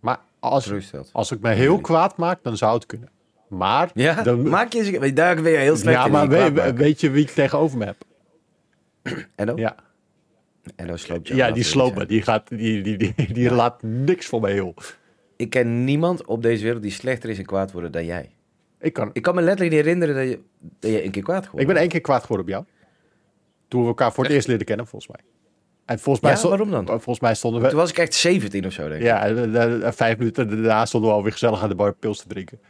[0.00, 0.72] Maar als,
[1.12, 3.08] als ik me heel kwaad maak, dan zou het kunnen.
[3.48, 3.90] Maar...
[3.94, 5.12] Ja, dan, maak je...
[5.12, 7.96] Daar ben je heel slecht Ja, maar weet, weet je wie ik tegenover me heb?
[9.34, 9.56] En dan?
[9.56, 9.76] Ja,
[10.76, 12.08] en dan sloopt Ja, die slopen.
[12.08, 14.74] Die, gaat, die, die, die, die laat niks voor mij heel.
[15.36, 18.30] Ik ken niemand op deze wereld die slechter is en kwaad worden dan jij.
[18.80, 20.40] Ik kan, ik kan me letterlijk niet herinneren dat je,
[20.80, 22.64] dat je een keer kwaad geworden Ik ben één keer kwaad geworden op jou.
[23.68, 25.20] Toen we elkaar voor het eerst leren kennen, volgens mij.
[25.84, 26.86] En volgens mij, ja, waarom dan?
[26.86, 27.68] Volgens mij stonden we...
[27.68, 29.06] Toen was ik echt 17 of zo, denk ik.
[29.06, 32.60] Ja, vijf minuten daarna stonden we alweer gezellig aan de bar pils te drinken.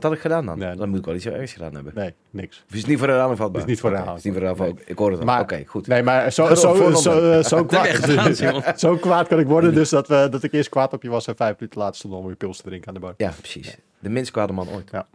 [0.00, 0.76] Wat had ik gedaan dan?
[0.76, 1.92] dan moet ik wel iets ergs gedaan hebben.
[1.94, 2.64] Nee, niks.
[2.68, 3.60] Of is het niet voor raam vatbaar?
[3.60, 4.16] Is niet voor de raam.
[4.16, 5.40] is niet voor de raam Ik hoor het al.
[5.40, 5.86] Oké, goed.
[5.86, 9.74] Nee, maar zo, zo, zo, zo, kwaad, zo kwaad kan ik worden.
[9.74, 12.14] Dus dat, we, dat ik eerst kwaad op je was en vijf minuten later stond
[12.14, 13.14] om weer pils te drinken aan de bar.
[13.16, 13.76] Ja, precies.
[13.98, 14.90] De minst kwade man ooit.
[14.90, 15.08] Ja.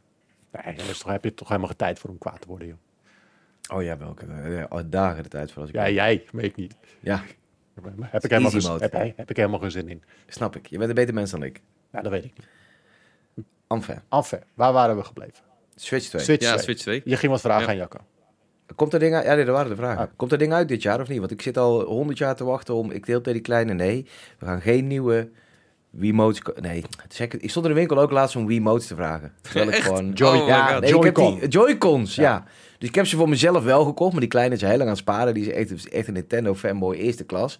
[0.51, 2.77] Nee, dus toch heb je toch helemaal geen tijd voor om kwaad te worden, joh.
[3.77, 4.25] Oh ja, welke?
[4.69, 5.75] Ja, dagen de tijd voor als ik...
[5.75, 6.75] Ja, jij, weet ik niet.
[6.99, 7.23] Ja.
[7.73, 8.79] Heb ik, helemaal
[9.15, 10.03] heb ik helemaal geen zin in.
[10.27, 10.67] Snap ik.
[10.67, 11.61] Je bent een beter mens dan ik.
[11.91, 12.47] Ja, dat weet ik niet.
[13.75, 14.01] Enfin.
[14.09, 14.39] Enfin.
[14.53, 15.43] Waar waren we gebleven?
[15.75, 16.21] Switch 2.
[16.21, 16.63] Switch ja, 2.
[16.63, 17.01] Switch 2.
[17.05, 17.99] Je ging wat vragen aan Jacco.
[18.75, 19.25] Komt er dingen uit?
[19.25, 20.01] Ja, nee, dat waren de vragen.
[20.01, 20.11] Ah.
[20.15, 21.19] Komt er dingen uit dit jaar of niet?
[21.19, 22.91] Want ik zit al honderd jaar te wachten om...
[22.91, 23.73] Ik deel tegen die kleine...
[23.73, 24.07] Nee,
[24.39, 25.29] we gaan geen nieuwe
[25.89, 26.41] Wiimotes...
[26.61, 26.83] Nee,
[27.39, 29.33] ik stond in de winkel ook laatst om Wiimotes te vragen.
[29.41, 30.11] Terwijl ik gewoon...
[30.11, 31.47] Joy, oh ja, nee, Joy-Con.
[31.47, 32.43] Joy-Cons, ja.
[32.77, 34.87] Dus ik heb ze voor mezelf wel gekocht, maar die kleine is heel lang aan
[34.87, 35.33] het sparen.
[35.33, 37.59] Die is echt, echt een Nintendo fanboy eerste klas.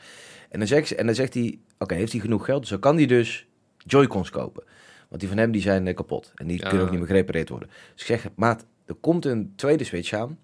[0.49, 2.61] En dan zegt, en dan zegt hij, oké, heeft hij genoeg geld?
[2.61, 3.47] Dus dan kan hij dus
[3.77, 4.63] Joy-Cons kopen.
[5.09, 6.31] Want die van hem die zijn eh, kapot.
[6.35, 7.69] En die kunnen ook niet meer gerepareerd worden.
[7.93, 10.37] Dus ik zeg, maat, er komt een tweede Switch aan.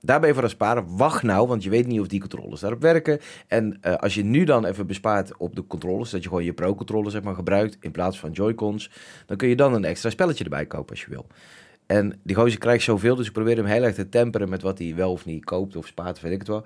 [0.00, 0.96] Daar ben je voor aan sparen.
[0.96, 3.20] Wacht nou, want je weet niet of die controllers daarop werken.
[3.46, 6.52] En uh, als je nu dan even bespaart op de controllers, dat je gewoon je
[6.52, 8.90] Pro-controller zeg maar, gebruikt in plaats van Joy-Cons,
[9.26, 11.26] dan kun je dan een extra spelletje erbij kopen als je wil.
[11.86, 14.78] En die gozer krijgt zoveel, dus ik probeer hem heel erg te temperen met wat
[14.78, 16.64] hij wel of niet koopt of spaart, weet ik het wel.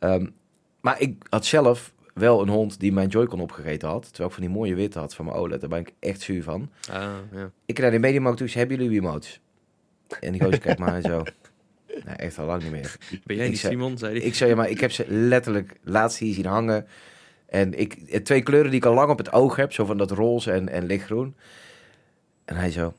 [0.00, 0.34] Um,
[0.80, 4.02] maar ik had zelf wel een hond die mijn Joy-Con opgegeten had.
[4.02, 5.60] Terwijl ik van die mooie witte had van mijn OLED.
[5.60, 6.70] Daar ben ik echt zuur van.
[6.90, 7.50] Ah, ja.
[7.66, 9.40] Ik naar de Mediamarkt toe, hebben jullie emotes?
[10.20, 11.22] En die gozer kijkt maar zo.
[12.04, 12.96] Nee, echt al lang niet meer.
[13.24, 14.26] Ben jij niet Simon, zei hij.
[14.26, 16.86] Ik zei, ja, maar ik heb ze letterlijk laatst hier zien hangen.
[17.46, 17.94] En ik,
[18.24, 19.72] twee kleuren die ik al lang op het oog heb.
[19.72, 21.36] Zo van dat roze en, en lichtgroen.
[22.44, 22.94] En hij zo...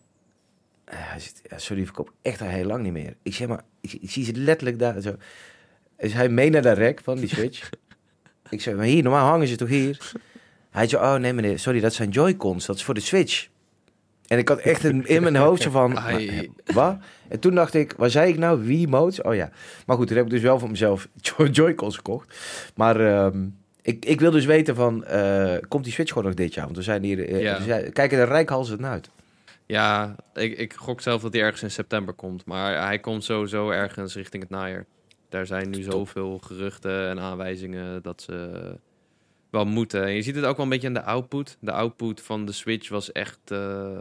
[0.85, 3.15] Hij zit, ja, sorry, ik verkoop echt al heel lang niet meer.
[3.23, 5.15] Ik zeg maar, ik, ik zie ze letterlijk daar zo.
[5.97, 7.69] Dus hij mee naar de rek van die Switch.
[8.49, 9.97] Ik zei, maar hier, normaal hangen ze toch hier?
[10.69, 13.47] Hij zei, oh nee meneer, sorry, dat zijn Joy-Cons, dat is voor de Switch.
[14.27, 15.99] En ik had echt een, in mijn hoofdje van,
[16.73, 16.97] wat?
[17.27, 18.65] En toen dacht ik, waar zei ik nou?
[18.65, 19.21] Wie modes?
[19.21, 19.49] Oh ja.
[19.85, 21.07] Maar goed, toen heb ik dus wel voor mezelf
[21.51, 22.37] Joy-Cons gekocht.
[22.75, 23.47] Maar ehm,
[23.81, 26.65] ik, ik wil dus weten van, uh, komt die Switch gewoon nog dit jaar?
[26.65, 27.63] Want we zijn hier, uh, ja.
[27.63, 29.09] we kijken er rijkhalsend uit.
[29.65, 32.45] Ja, ik, ik gok zelf dat hij ergens in september komt.
[32.45, 34.85] Maar hij komt sowieso ergens richting het najaar.
[35.29, 38.49] Daar zijn nu zoveel geruchten en aanwijzingen dat ze
[39.49, 40.03] wel moeten.
[40.03, 41.57] En je ziet het ook wel een beetje aan de output.
[41.59, 43.97] De output van de Switch was echt uh,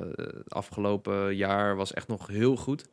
[0.49, 2.85] afgelopen jaar was echt nog heel goed.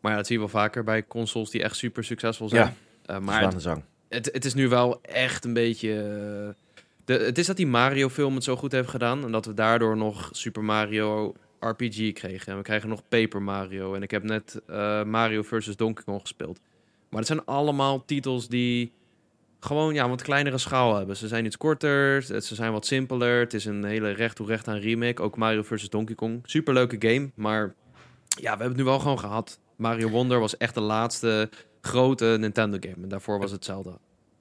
[0.00, 2.74] Maar ja, dat zie je wel vaker bij consoles die echt super succesvol zijn.
[3.06, 3.82] Ja, uh, maar het, zang.
[4.08, 5.92] Het, het, is nu wel echt een beetje
[7.04, 9.24] De, het is dat die Mario-film het zo goed heeft gedaan.
[9.24, 12.52] En dat we daardoor nog Super Mario RPG kregen.
[12.52, 13.94] En we krijgen nog Paper Mario.
[13.94, 14.60] En ik heb net
[15.06, 15.76] Mario vs.
[15.76, 16.60] Donkey Kong gespeeld.
[17.14, 18.92] Maar het zijn allemaal titels die
[19.60, 21.16] gewoon ja, wat kleinere schaal hebben.
[21.16, 23.40] Ze zijn iets korter, ze zijn wat simpeler.
[23.40, 25.22] Het is een hele recht toe recht aan remake.
[25.22, 25.90] Ook Mario vs.
[25.90, 26.40] Donkey Kong.
[26.44, 27.74] Superleuke game, maar
[28.28, 29.58] ja, we hebben het nu wel gewoon gehad.
[29.76, 31.50] Mario Wonder was echt de laatste
[31.80, 33.02] grote Nintendo game.
[33.02, 33.98] En daarvoor was het Zelda.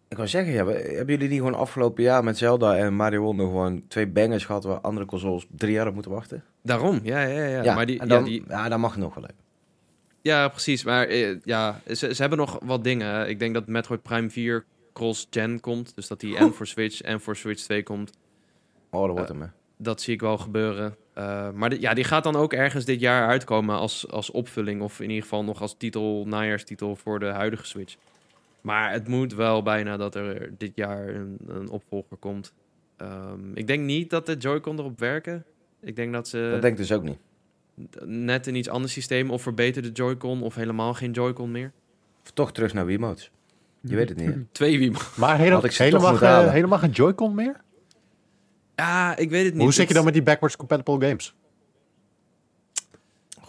[0.08, 3.46] Ik wou zeggen, ja, hebben jullie niet gewoon afgelopen jaar met Zelda en Mario Wonder
[3.46, 6.44] gewoon twee bangers gehad waar andere consoles drie jaar op moeten wachten?
[6.64, 7.64] Daarom, ja, ja, ja.
[7.64, 8.44] ja maar die, dan, ja, die...
[8.48, 9.44] ja, dan mag het nog wel even.
[10.24, 10.84] Ja, precies.
[10.84, 13.30] Maar eh, ja, ze, ze hebben nog wat dingen.
[13.30, 15.96] Ik denk dat Metroid Prime 4 cross-gen komt.
[15.96, 18.12] Dus dat die en voor Switch en voor Switch 2 komt.
[18.90, 20.96] Oh, dat wordt uh, hem, Dat zie ik wel gebeuren.
[21.18, 24.82] Uh, maar ja, die gaat dan ook ergens dit jaar uitkomen als, als opvulling.
[24.82, 27.96] Of in ieder geval nog als titel, najaarstitel voor de huidige Switch.
[28.62, 32.54] Maar het moet wel bijna dat er dit jaar een, een opvolger komt.
[32.98, 35.46] Um, ik denk niet dat de Joy-Con erop werken.
[35.82, 36.50] Ik denk dat ze...
[36.52, 37.18] Dat denk ik dus ook niet.
[38.06, 41.72] Net een iets ander systeem of verbeterde Joy-Con of helemaal geen Joy-Con meer.
[42.24, 43.32] Of toch terug naar Wiimotes.
[43.82, 44.36] Je weet het niet.
[44.52, 45.16] Twee Wiimotes.
[45.16, 47.62] Maar helemaal, helemaal, helemaal geen Joy-Con meer?
[48.76, 49.64] Ja, ik weet het niet.
[49.64, 51.36] Hoe zit je dan met die backwards compatible games?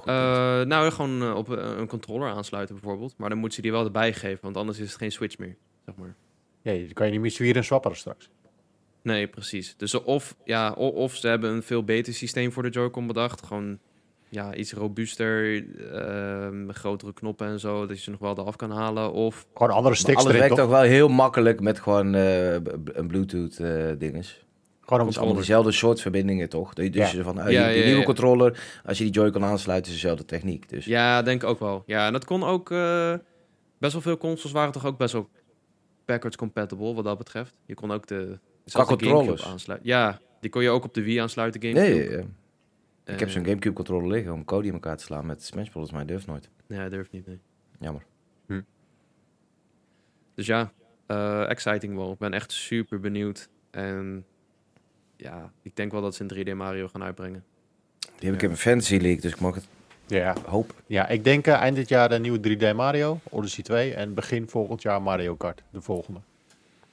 [0.07, 3.15] Uh, nou, gewoon uh, op een controller aansluiten bijvoorbeeld.
[3.17, 5.57] Maar dan moet ze die wel erbij geven, want anders is het geen Switch meer,
[5.85, 6.15] zeg maar.
[6.63, 8.29] Ja, dan kan je niet meer zwieren en swapperen straks.
[9.03, 9.77] Nee, precies.
[9.77, 13.47] Dus of, ja, of, of ze hebben een veel beter systeem voor de Joy-Con bedacht.
[13.47, 13.79] Gewoon
[14.35, 18.71] ja, iets robuuster, uh, grotere knoppen en zo, dat je ze nog wel eraf kan
[18.71, 19.13] halen.
[19.13, 23.59] Of gewoon andere sticks alles werkt toch wel heel makkelijk met gewoon uh, een Bluetooth
[23.59, 24.45] uh, dinges.
[24.81, 26.75] Gewoon een allemaal dezelfde soort verbindingen toch?
[26.75, 27.23] Dus ja.
[27.23, 30.69] van, uh, ja, die, die nieuwe controller, als je die Joy-Con aansluit, is dezelfde techniek.
[30.69, 30.85] Dus.
[30.85, 31.83] Ja, denk ik ook wel.
[31.87, 33.15] Ja, en dat kon ook, uh,
[33.79, 35.29] best wel veel consoles waren toch ook best wel
[36.05, 37.59] backwards compatible wat dat betreft.
[37.67, 39.89] Je kon ook de, de controllers aansluiten.
[39.89, 42.17] Ja, die kon je ook op de Wii aansluiten, GameCube.
[42.17, 42.25] Nee,
[43.05, 45.91] ik heb zo'n Gamecube controller liggen om code in elkaar te slaan met Smash Bros.
[45.91, 46.49] Maar hij durft nooit.
[46.67, 47.39] Ja, hij durft niet, nee.
[47.81, 48.03] Jammer.
[48.47, 48.61] Hm.
[50.35, 50.73] Dus ja,
[51.09, 52.13] uh, exciting wel.
[52.13, 53.49] Ik ben echt super benieuwd.
[53.71, 54.25] En
[55.17, 57.45] ja, ik denk wel dat ze een 3D Mario gaan uitbrengen.
[57.99, 59.69] Die heb ik in mijn Fantasy League, dus ik mag het
[60.07, 60.35] ja.
[60.47, 60.75] hoop.
[60.87, 63.95] Ja, ik denk uh, eind dit jaar de nieuwe 3D Mario, Odyssey 2.
[63.95, 66.21] En begin volgend jaar Mario Kart, de volgende.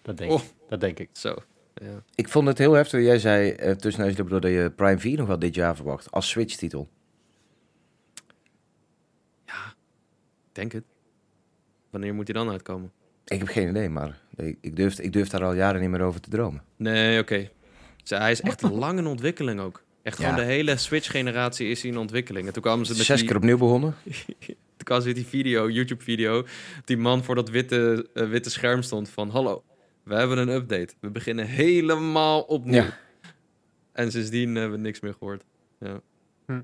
[0.01, 0.41] Dat denk, oh.
[0.41, 0.53] ik.
[0.69, 1.09] Dat denk ik.
[1.11, 1.35] Zo.
[1.73, 2.03] Ja.
[2.15, 3.01] Ik vond het heel heftig.
[3.01, 6.11] Jij zei uh, tussen dat je Prime 4 nog wel dit jaar verwacht.
[6.11, 6.89] Als Switch-titel.
[9.45, 9.73] Ja,
[10.51, 10.83] denk het.
[11.89, 12.91] Wanneer moet hij dan uitkomen?
[13.25, 14.19] Ik heb geen idee, maar
[14.61, 16.63] ik durf, ik durf daar al jaren niet meer over te dromen.
[16.75, 17.33] Nee, oké.
[18.03, 18.19] Okay.
[18.19, 19.83] hij is echt lang in ontwikkeling ook.
[20.03, 22.47] Echt gewoon de hele Switch-generatie is in ontwikkeling.
[22.47, 23.95] En toen kwamen ze met Zes keer opnieuw begonnen.
[24.77, 26.45] toen kwam ze die video, YouTube-video.
[26.85, 29.29] Die man voor dat witte, uh, witte scherm stond van...
[29.29, 29.63] Hallo,
[30.03, 30.93] we hebben een update.
[30.99, 32.81] We beginnen helemaal opnieuw.
[32.81, 32.97] Ja.
[33.91, 35.43] En sindsdien hebben we niks meer gehoord.
[35.79, 36.01] Ja.
[36.45, 36.61] Hm.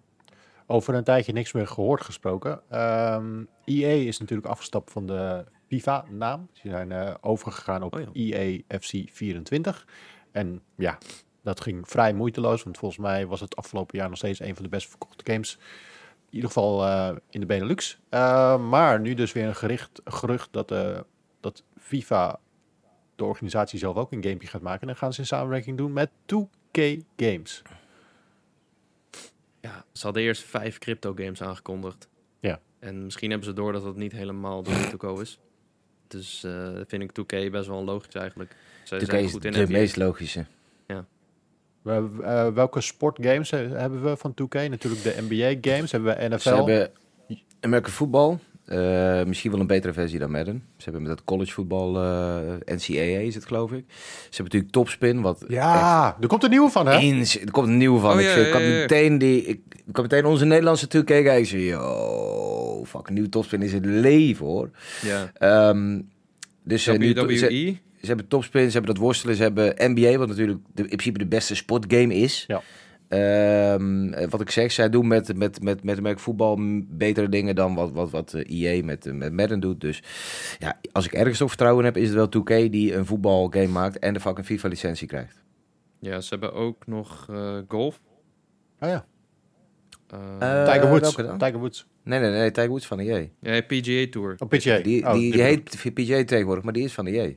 [0.65, 2.51] Over een tijdje niks meer gehoord gesproken.
[2.51, 6.49] Um, ehm, EA is natuurlijk afgestapt van de FIFA-naam.
[6.53, 9.87] Ze zijn uh, overgegaan op oh EA FC 24.
[10.31, 10.97] En ja,
[11.43, 12.63] dat ging vrij moeiteloos.
[12.63, 15.57] Want volgens mij was het afgelopen jaar nog steeds een van de best verkochte games.
[16.29, 17.99] In ieder geval uh, in de Benelux.
[18.09, 20.99] Uh, maar nu dus weer een gericht, gerucht dat, uh,
[21.39, 22.39] dat FIFA
[23.17, 24.81] de organisatie zelf ook een gamepje gaat maken.
[24.81, 26.81] En dan gaan ze in samenwerking doen met 2K
[27.15, 27.61] Games.
[29.61, 32.09] Ja, ze hadden eerst vijf crypto games aangekondigd.
[32.39, 32.59] Ja.
[32.79, 35.39] En misschien hebben ze door dat dat niet helemaal door de go is.
[36.07, 38.55] Dus uh, vind ik 2K best wel logisch eigenlijk.
[38.83, 40.45] Ze 2K is goed in de meest logische.
[40.87, 41.05] Ja.
[41.83, 44.69] Uh, welke sportgames hebben we van 2K?
[44.69, 46.39] Natuurlijk de NBA games, hebben we NFL.
[46.39, 46.91] Ze hebben
[47.59, 50.63] American voetbal, uh, misschien wel een betere versie dan Madden.
[50.77, 53.83] Ze hebben met dat college voetbal, uh, NCAA is het geloof ik.
[53.87, 55.45] Ze hebben natuurlijk Topspin, wat...
[55.47, 56.97] Ja, er komt een nieuwe van hè?
[56.97, 58.13] Eens, er komt een nieuwe van.
[58.13, 61.37] Oh, ik, ja, meteen die, ik, ik kan meteen onze Nederlandse toe kijken.
[61.37, 64.69] Ik zeg, yo, fuck, een nieuwe Topspin is het leven hoor.
[65.01, 65.69] Ja.
[65.69, 66.09] Um,
[66.63, 66.97] dus WWE?
[66.97, 70.81] Nu, ze, ze, hebben Topspin, ze hebben dat worstelen, ze hebben NBA, wat natuurlijk de,
[70.81, 72.43] in principe de beste sportgame is.
[72.47, 72.61] Ja.
[73.09, 77.75] Um, wat ik zeg, zij doen met, met, met, met, met voetbal betere dingen dan
[77.75, 79.81] wat, wat, wat EA eh, met, met Madden doet.
[79.81, 80.03] Dus
[80.59, 83.99] ja, als ik ergens op vertrouwen heb, is het wel 2K die een voetbalgame maakt
[83.99, 85.43] en de fucking FIFA-licentie krijgt.
[85.99, 88.01] Ja, ze hebben ook nog uh, golf.
[88.79, 89.05] Oh ja.
[90.13, 91.15] Uh, Tiger Woods.
[91.15, 91.87] Tiger Woods.
[92.03, 93.25] Nee, nee, nee, Tiger Woods van EA.
[93.39, 94.35] Ja, PGA Tour.
[94.37, 94.79] Oh, PGA.
[94.79, 97.31] Die, oh, die, die heet PGA tegenwoordig, maar die is van EA.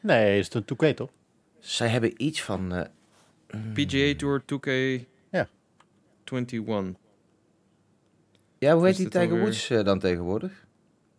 [0.00, 1.10] Nee, is het een 2K toch?
[1.58, 2.74] Zij hebben iets van...
[2.74, 2.82] Uh,
[3.74, 5.02] PGA Tour 2K
[6.32, 7.00] 21.
[8.58, 10.66] Ja, hoe heet die Tiger Woods uh, dan tegenwoordig?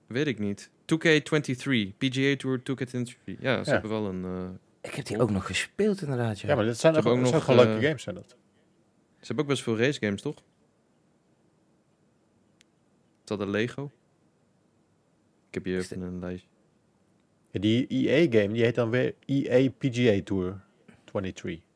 [0.07, 0.69] Weet ik niet.
[0.69, 1.97] 2K23.
[1.97, 3.23] PGA Tour 2K23.
[3.25, 3.71] Ja, ze ja.
[3.71, 4.23] hebben wel een...
[4.23, 4.49] Uh,
[4.81, 6.47] Ik heb die ook nog gespeeld inderdaad, ja.
[6.47, 8.29] Ja, maar dat zijn ook, nog gewoon leuke uh, games, zijn dat.
[8.29, 8.35] Ze
[9.27, 10.37] hebben ook best veel race games, toch?
[13.23, 13.91] Is dat een Lego?
[15.47, 16.47] Ik heb hier even een lijst.
[17.51, 20.61] Ja, die EA-game, die heet dan weer EA PGA Tour
[21.03, 21.72] 23.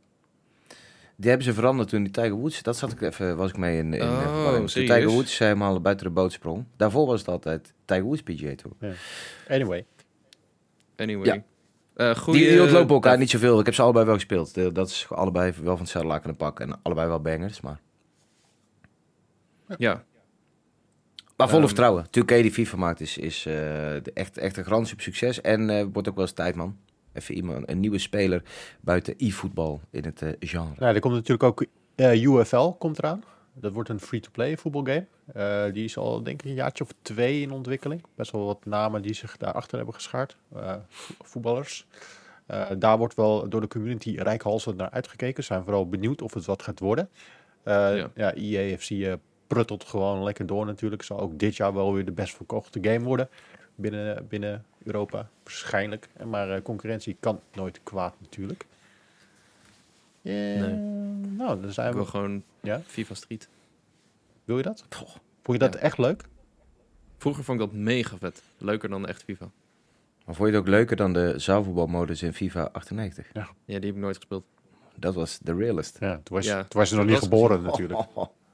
[1.19, 3.77] Die hebben ze veranderd toen die Tiger Woods, dat zat ik even, was ik mee
[3.77, 6.65] in, in oh, toen Tiger Woods helemaal buiten de boot sprong.
[6.75, 8.75] Daarvoor was het altijd Tiger Woods PGA Tour.
[8.79, 8.91] Ja.
[9.55, 9.85] Anyway.
[10.95, 11.25] Anyway.
[11.25, 11.43] Ja.
[12.09, 13.59] Uh, goeie, die, die ontlopen elkaar niet zoveel.
[13.59, 14.75] Ik heb ze allebei wel gespeeld.
[14.75, 17.79] Dat is allebei wel van hetzelfde laken pak en allebei wel bangers, maar...
[19.77, 20.03] Ja.
[21.37, 22.05] Maar vol um, vertrouwen.
[22.05, 25.41] 2K die FIFA maakt is, is uh, echt, echt een grand succes.
[25.41, 26.77] En uh, wordt ook wel eens tijd, man.
[27.17, 28.41] Even iemand, een nieuwe speler
[28.81, 30.73] buiten e-voetbal in het uh, genre.
[30.77, 31.65] Nou, er komt natuurlijk ook
[31.95, 33.23] UFL komt eraan.
[33.53, 35.05] Dat wordt een free-to-play voetbalgame.
[35.35, 38.03] Uh, die is al denk ik een jaartje of twee in ontwikkeling.
[38.15, 40.37] Best wel wat namen die zich daarachter hebben geschaard.
[40.55, 40.75] Uh,
[41.21, 41.87] voetballers.
[42.51, 45.43] Uh, daar wordt wel door de community rijkhalsend naar uitgekeken.
[45.43, 47.09] Ze zijn vooral benieuwd of het wat gaat worden.
[47.63, 48.09] ja.
[48.15, 51.03] ja, EAFC pruttelt gewoon lekker door natuurlijk.
[51.03, 53.29] Zal ook dit jaar wel weer de best verkochte game worden.
[53.75, 56.07] Binnen, binnen Europa, waarschijnlijk.
[56.25, 58.65] Maar concurrentie kan nooit kwaad natuurlijk.
[60.21, 60.71] nee.
[61.37, 61.99] Nou, dan zijn ik we...
[61.99, 62.81] wil gewoon ja?
[62.85, 63.49] FIFA Street.
[64.43, 64.85] Wil je dat?
[64.89, 66.23] Vond je dat echt leuk?
[67.17, 68.41] Vroeger vond ik dat mega vet.
[68.57, 69.49] Leuker dan echt FIFA.
[70.25, 73.27] Maar vond je het ook leuker dan de zaalvoetbalmodus in FIFA 98?
[73.33, 73.41] Ja.
[73.41, 74.43] ja, die heb ik nooit gespeeld.
[74.95, 75.97] Dat was de realist.
[75.99, 76.63] Ja, toen was, ja.
[76.63, 77.99] Toen was je nog niet geboren natuurlijk.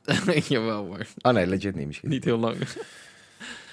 [0.48, 1.08] Jawel, maar...
[1.22, 2.10] Oh nee, legit niet misschien.
[2.10, 2.58] Niet heel lang.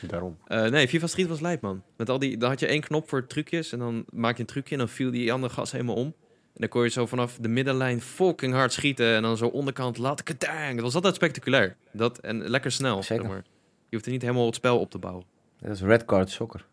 [0.06, 0.38] Daarom.
[0.48, 1.82] Uh, nee, FIFA Street was lijp, man.
[1.96, 4.48] Met al die, dan had je één knop voor trucjes en dan maak je een
[4.48, 6.14] trucje en dan viel die andere gas helemaal om.
[6.52, 9.14] En dan kon je zo vanaf de middenlijn fucking hard schieten.
[9.14, 10.74] En dan zo onderkant laat kadang.
[10.74, 11.76] Dat was altijd spectaculair.
[11.92, 13.02] Dat, en lekker snel.
[13.02, 13.44] Zeg maar.
[13.88, 15.24] Je hoeft er niet helemaal het spel op te bouwen.
[15.58, 16.66] Dat is red card soccer.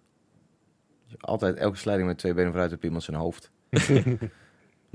[1.20, 3.52] Altijd elke slijding met twee benen vooruit op iemand zijn hoofd.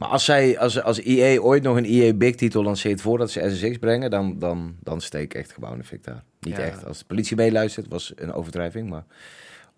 [0.03, 3.51] maar als, zij, als, als EA ooit nog een EA Big titel lanceert voordat ze
[3.51, 6.25] SSX brengen, dan, dan, dan steek ik echt gebouw in de daar.
[6.41, 6.87] Niet echt.
[6.87, 9.05] Als de politie meeluistert, was een overdrijving, maar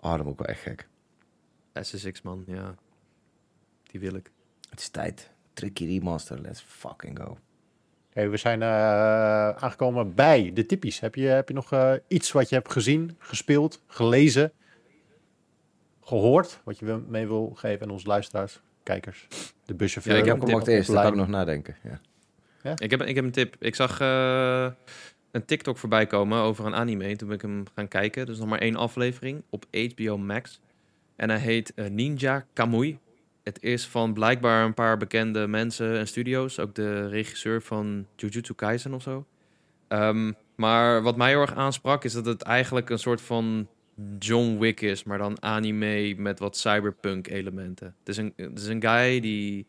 [0.00, 0.88] oh, dat ook wel echt gek.
[1.74, 2.74] SSX man, ja.
[3.82, 4.30] Die wil ik.
[4.70, 5.30] Het is tijd.
[5.52, 7.38] Tricky remaster, let's fucking go.
[8.10, 8.68] Hey, we zijn uh,
[9.48, 11.00] aangekomen bij de typisch.
[11.00, 14.52] Heb je, heb je nog uh, iets wat je hebt gezien, gespeeld, gelezen,
[16.00, 19.26] gehoord, wat je mee wil geven aan onze luisteraars, kijkers,
[19.64, 20.14] de buschauffeur?
[20.14, 21.76] Ja, ik heb hem ook eerst, daar kan ik nog nadenken.
[21.82, 22.00] Ja.
[22.62, 22.74] Ja?
[22.76, 23.56] Ik, heb, ik heb een tip.
[23.58, 24.66] Ik zag uh,
[25.30, 27.16] een TikTok voorbij komen over een anime.
[27.16, 28.26] Toen ben ik hem gaan kijken.
[28.26, 30.60] Dus nog maar één aflevering op HBO Max.
[31.16, 32.98] En hij heet Ninja Kamui
[33.44, 36.58] het is van blijkbaar een paar bekende mensen en studio's.
[36.58, 39.26] Ook de regisseur van Jujutsu Kaisen of zo.
[39.88, 43.68] Ehm, maar wat mij heel erg aansprak is dat het eigenlijk een soort van
[44.18, 47.94] John Wick is, maar dan anime met wat cyberpunk elementen.
[47.98, 49.66] Het is een, het is een guy die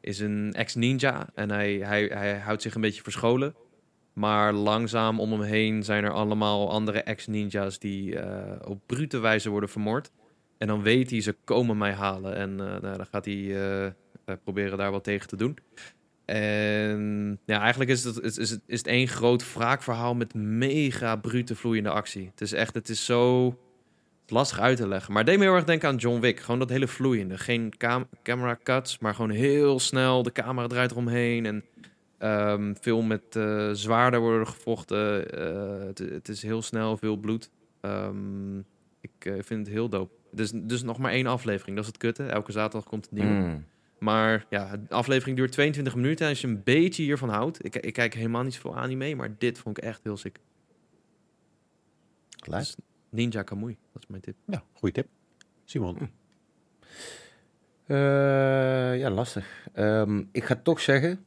[0.00, 3.54] is een ex-ninja en hij, hij, hij houdt zich een beetje verscholen.
[4.12, 9.50] Maar langzaam om hem heen zijn er allemaal andere ex-ninja's die uh, op brute wijze
[9.50, 10.10] worden vermoord.
[10.58, 12.36] En dan weet hij, ze komen mij halen.
[12.36, 13.86] En uh, nou, dan gaat hij uh,
[14.44, 15.58] proberen daar wat tegen te doen.
[16.26, 21.56] En ja, eigenlijk is het, is, het, is het één groot wraakverhaal met mega brute
[21.56, 22.26] vloeiende actie.
[22.30, 23.54] Het is echt, het is zo
[24.26, 25.12] lastig uit te leggen.
[25.12, 26.40] Maar het deed me heel erg denken aan John Wick.
[26.40, 27.38] Gewoon dat hele vloeiende.
[27.38, 30.22] Geen cam camera cuts, maar gewoon heel snel.
[30.22, 31.46] De camera draait eromheen.
[31.46, 31.64] En
[32.50, 35.38] um, veel met uh, zwaarden worden gevochten.
[35.40, 37.50] Uh, het, is heel snel, veel bloed.
[37.80, 38.64] Um,
[39.00, 40.14] ik uh, vind het heel dope.
[40.30, 41.76] Dus, dus nog maar één aflevering.
[41.76, 42.24] Dat is het kutte.
[42.24, 43.28] Elke zaterdag komt het nieuw.
[43.28, 43.64] Mm.
[43.98, 46.24] Maar ja, de aflevering duurt 22 minuten.
[46.24, 47.64] En als je een beetje hiervan houdt...
[47.64, 50.38] Ik, ik kijk helemaal niet zoveel anime, maar dit vond ik echt heel sick.
[52.48, 52.76] Dus
[53.10, 54.36] Ninja Kamui, dat is mijn tip.
[54.46, 55.08] Ja, goede tip.
[55.64, 55.96] Simon?
[55.96, 56.04] Hm.
[57.86, 59.68] Uh, ja, lastig.
[59.74, 61.24] Um, ik ga toch zeggen...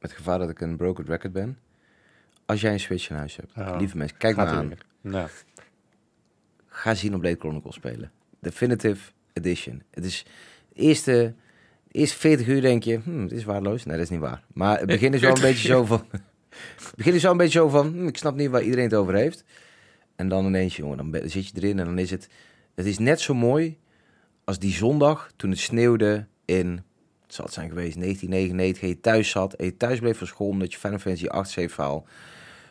[0.00, 1.58] Met gevaar dat ik een broken record ben...
[2.46, 3.76] Als jij een Switch in huis hebt, oh.
[3.78, 4.72] lieve mensen, kijk maar aan.
[5.00, 5.28] Nou
[6.74, 8.12] ga Xenoblade Chronicles spelen.
[8.40, 9.82] Definitive Edition.
[9.90, 10.24] Het is
[10.74, 11.34] eerste,
[11.88, 13.84] de eerste 40 uur denk je, hm, het is waardeloos.
[13.84, 14.42] Nee, dat is niet waar.
[14.52, 16.04] Maar het begin is wel een beetje zo van...
[16.50, 18.94] het begin is wel een beetje zo van, hm, ik snap niet waar iedereen het
[18.94, 19.44] over heeft.
[20.16, 22.28] En dan ineens, jongen, dan zit je erin en dan is het...
[22.74, 23.78] Het is net zo mooi
[24.44, 26.82] als die zondag toen het sneeuwde in...
[27.22, 30.26] Het zal het zijn geweest, 1999, en je thuis zat en je thuis bleef van
[30.26, 32.02] school omdat je Final Fantasy 8 save file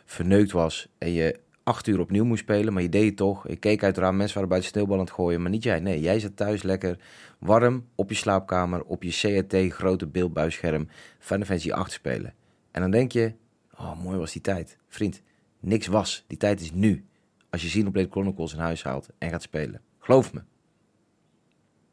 [0.04, 3.46] verneukt was en je acht uur opnieuw moest spelen, maar je deed het toch.
[3.46, 5.80] Ik keek uit raam, mensen waren buiten sneeuwbal aan het gooien, maar niet jij.
[5.80, 6.98] Nee, jij zat thuis lekker
[7.38, 10.88] warm op je slaapkamer, op je CRT grote beeldbuisscherm
[11.18, 12.34] Final Fantasy 8 spelen.
[12.70, 13.32] En dan denk je,
[13.78, 14.78] oh mooi was die tijd.
[14.88, 15.22] Vriend,
[15.60, 16.24] niks was.
[16.26, 17.04] Die tijd is nu.
[17.50, 19.80] Als je Xenoblade Chronicles in huis haalt en gaat spelen.
[19.98, 20.42] Geloof me.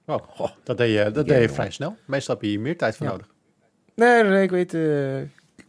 [0.05, 1.95] Oh, dat deed je, dat deed je vrij snel.
[2.05, 3.27] Meestal heb je hier meer tijd voor nodig.
[3.95, 4.73] Nee, nee, ik weet...
[4.73, 5.21] Uh,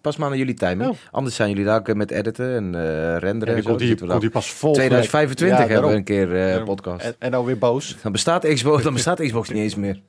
[0.02, 0.90] pas maar naar jullie timing.
[0.90, 0.96] Oh.
[1.10, 3.56] Anders zijn jullie daar ook met editen en uh, renderen.
[3.56, 4.72] en, komt die, die pas vol.
[4.72, 7.04] 2025 ja, hebben we een keer uh, podcast.
[7.04, 7.96] En, en dan weer boos.
[8.02, 10.00] Dan bestaat Xbox, dan bestaat Xbox niet eens meer.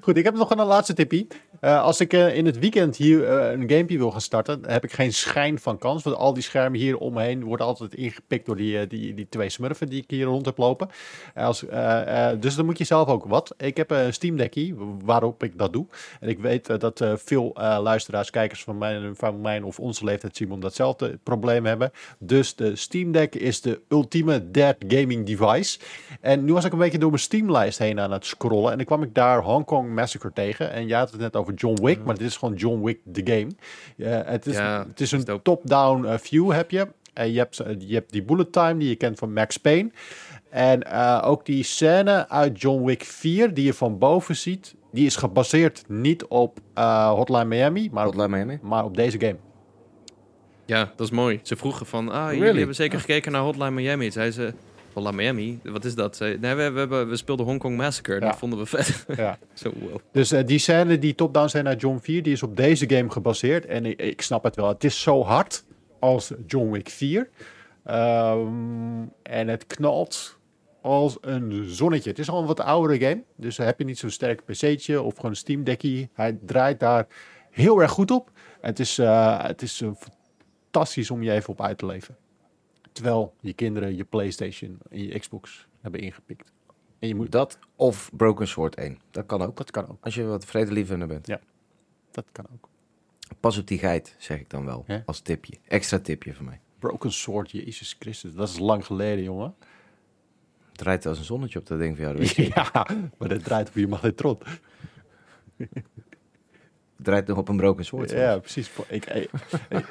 [0.00, 1.26] Goed, ik heb nog een laatste tipje.
[1.60, 4.84] Uh, als ik uh, in het weekend hier uh, een gamepje wil gaan starten, heb
[4.84, 6.02] ik geen schijn van kans.
[6.02, 9.88] Want al die schermen hier omheen worden altijd ingepikt door die, die, die twee smurfen
[9.88, 10.88] die ik hier rond heb lopen.
[12.40, 13.54] Dus dan moet je zelf ook wat.
[13.56, 15.86] Ik heb een Steam Deckje waarop ik dat doe.
[16.20, 17.52] En ik weet dat veel
[17.82, 21.90] luisteraars, kijkers van mijn, van mijn of onze leeftijd, Simon, datzelfde probleem hebben.
[22.18, 25.78] Dus de Steam Deck is de ultieme dead gaming device.
[26.20, 28.70] En nu was ik een beetje door mijn Steam-lijst heen aan het scrollen.
[28.70, 30.70] En dan kwam ik daar Hong Kong Massacre tegen.
[30.70, 33.20] En jij had het net over John Wick, maar dit is gewoon John Wick the
[33.24, 33.50] game.
[33.96, 36.88] Uh, het, is, het is een top-down uh, view heb je.
[37.12, 39.90] En je hebt, je hebt die bullet time die je kent van Max Payne.
[40.50, 45.06] En uh, ook die scène uit John Wick 4 die je van boven ziet, die
[45.06, 46.58] is gebaseerd niet op
[47.14, 49.36] Hotline Miami, maar, Hotline op, Miami, maar op deze game.
[50.66, 51.40] Ja, dat is mooi.
[51.42, 54.10] Ze vroegen van, ah, jullie hebben zeker gekeken naar Hotline Miami.
[54.10, 54.54] Zei ze,
[54.94, 56.18] La Miami, wat is dat?
[56.18, 58.14] Nee, we, we, we, we speelden Hong Kong Massacre.
[58.14, 58.20] Ja.
[58.20, 59.04] Dat vonden we vet.
[59.16, 59.38] Ja.
[59.54, 59.98] Zo, wow.
[60.12, 63.10] Dus uh, die scène die top-down zijn naar John 4, die is op deze game
[63.10, 63.66] gebaseerd.
[63.66, 64.68] En ik, ik, snap het wel.
[64.68, 65.64] Het is zo hard
[65.98, 67.18] als John Wick 4.
[67.18, 67.28] Um,
[67.84, 70.38] ehm, en het knalt
[70.82, 72.10] als een zonnetje.
[72.10, 73.22] Het is al een wat oudere game.
[73.36, 76.08] Dus heb je niet zo'n sterk PC'tje of gewoon een Steam Deckje.
[76.12, 77.06] Hij draait daar
[77.50, 78.30] heel erg goed op.
[78.60, 79.82] En het is, uh, het is
[80.70, 82.16] fantastisch om je even op uit te leven.
[82.92, 86.52] Terwijl je kinderen je PlayStation en je Xbox hebben ingepikt.
[86.98, 88.98] En je moet dat of Broken Sword 1.
[89.10, 89.56] Dat kan ook.
[89.56, 90.04] Dat kan ook.
[90.04, 91.26] Als je wat vredelievender bent.
[91.26, 91.40] Ja,
[92.10, 92.68] dat kan ook.
[93.40, 94.84] Pas op die geit, zeg ik dan wel.
[95.04, 95.58] Als tipje.
[95.68, 96.60] Extra tipje voor mij.
[96.78, 98.34] Broken Sword, Jezus Christus.
[98.34, 99.54] Dat is lang geleden, jongen.
[100.68, 102.24] Het draait als een zonnetje op dat ding van jou.
[102.54, 102.86] ja,
[103.18, 104.38] maar dat draait op je magnetron
[107.02, 108.10] draait nog op een broken soort.
[108.10, 108.70] Ja, precies.
[108.88, 109.28] Ik,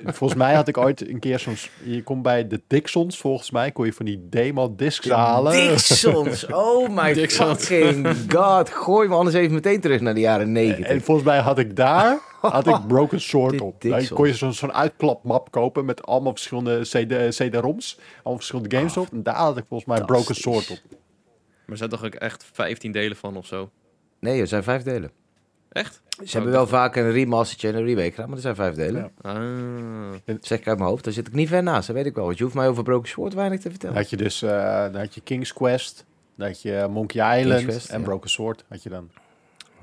[0.06, 1.56] volgens mij had ik ooit een keer zo'n...
[1.84, 5.52] Je komt bij de Dixons, volgens mij, kon je van die demo-discs halen.
[5.52, 6.46] Dixons!
[6.70, 8.70] Oh my fucking god.
[8.70, 10.86] Gooi me anders even meteen terug naar de jaren 90.
[10.86, 13.82] En volgens mij had ik daar had ik Broken Sword op.
[13.82, 16.82] Dan kon je zo'n zo'n uitklapmap kopen met allemaal verschillende
[17.30, 17.98] CD-ROMs.
[18.16, 19.12] allemaal verschillende games op.
[19.12, 20.80] En daar had ik volgens mij Broken Sword op.
[20.90, 20.98] Maar
[21.68, 23.70] er zijn toch ook echt 15 delen van of zo?
[24.20, 25.12] Nee, er zijn vijf delen.
[25.70, 26.02] Echt?
[26.24, 29.12] Ze hebben wel vaak een remastertje en een remake gedaan, maar er zijn vijf delen.
[29.22, 29.32] Ja.
[29.32, 30.36] Ah.
[30.42, 32.26] zeg ik uit mijn hoofd, daar zit ik niet ver naast, dat weet ik wel.
[32.26, 33.96] Want je hoeft mij over Broken Sword weinig te vertellen.
[33.96, 34.50] Had je dus uh,
[34.82, 36.06] dan had je King's Quest,
[36.36, 39.10] dan had je Monkey Island en Broken Sword had je dan.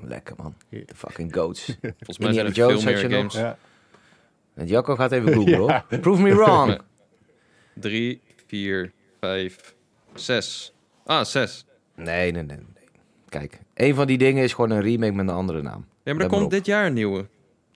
[0.01, 1.65] Lekker man, de fucking goats.
[1.81, 3.33] Volgens mij zijn er veel meer games.
[3.33, 3.57] Ja.
[4.53, 5.57] En Jacco gaat even googlen
[5.89, 5.99] hoor.
[6.01, 6.81] Prove me wrong.
[7.73, 9.75] 3, 4, 5,
[10.13, 10.73] 6.
[11.05, 11.65] Ah, 6.
[11.95, 12.59] Nee, nee, nee.
[13.29, 15.85] Kijk, een van die dingen is gewoon een remake met een andere naam.
[16.07, 17.27] Ja, maar er komt dit jaar een nieuwe.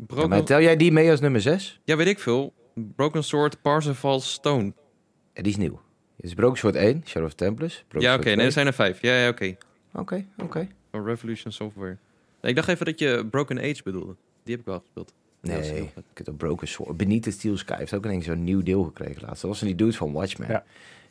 [0.08, 0.30] Broken...
[0.30, 1.80] maar tel jij die mee als nummer 6?
[1.84, 2.54] Ja, weet ik veel.
[2.96, 4.74] Broken Sword Parsifal Stone.
[5.34, 5.82] Ja, die is nieuw.
[6.16, 7.86] Het is Broken Sword 1, Shadow of Templars.
[7.90, 8.36] ja, oké.
[8.36, 9.02] Nee, er zijn er vijf.
[9.02, 9.56] Ja, ja, oké.
[9.94, 10.68] Oké, oké.
[10.92, 11.98] Van Revolution Software.
[12.42, 14.16] Nee, ik dacht even dat je Broken Age bedoelde.
[14.44, 15.14] Die heb ik wel gespeeld.
[15.42, 16.98] Nee, ik heb ook Broken Sword.
[16.98, 19.42] Beneath the Steel Sky heeft ook ineens zo'n nieuw deel gekregen laatst.
[19.42, 20.48] Dat was een die dude van Watchmen.
[20.48, 20.64] Ja.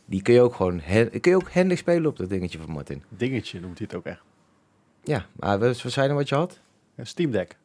[0.04, 0.80] Die kun je ook gewoon
[1.20, 3.02] kun je ook handig spelen op dat dingetje van Martin.
[3.08, 4.22] Dingetje noemt hij het ook echt.
[5.04, 6.60] Ja, maar we zeiden wat je had?
[7.06, 7.56] Steam Deck.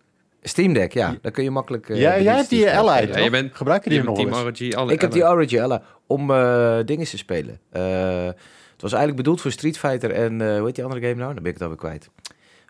[0.42, 1.18] Steam Deck, ja.
[1.22, 1.90] Dan kun je makkelijk...
[1.90, 4.30] Uh, ja, jij hebt die Ally, ja, je bent, Gebruik je die nog Team
[4.74, 7.60] ROG Ik heb die ROG Ally om uh, dingen te spelen.
[7.74, 10.40] Uh, het was eigenlijk bedoeld voor Street Fighter en...
[10.40, 11.34] Uh, hoe heet die andere game nou?
[11.34, 12.10] Dan ben ik het alweer kwijt.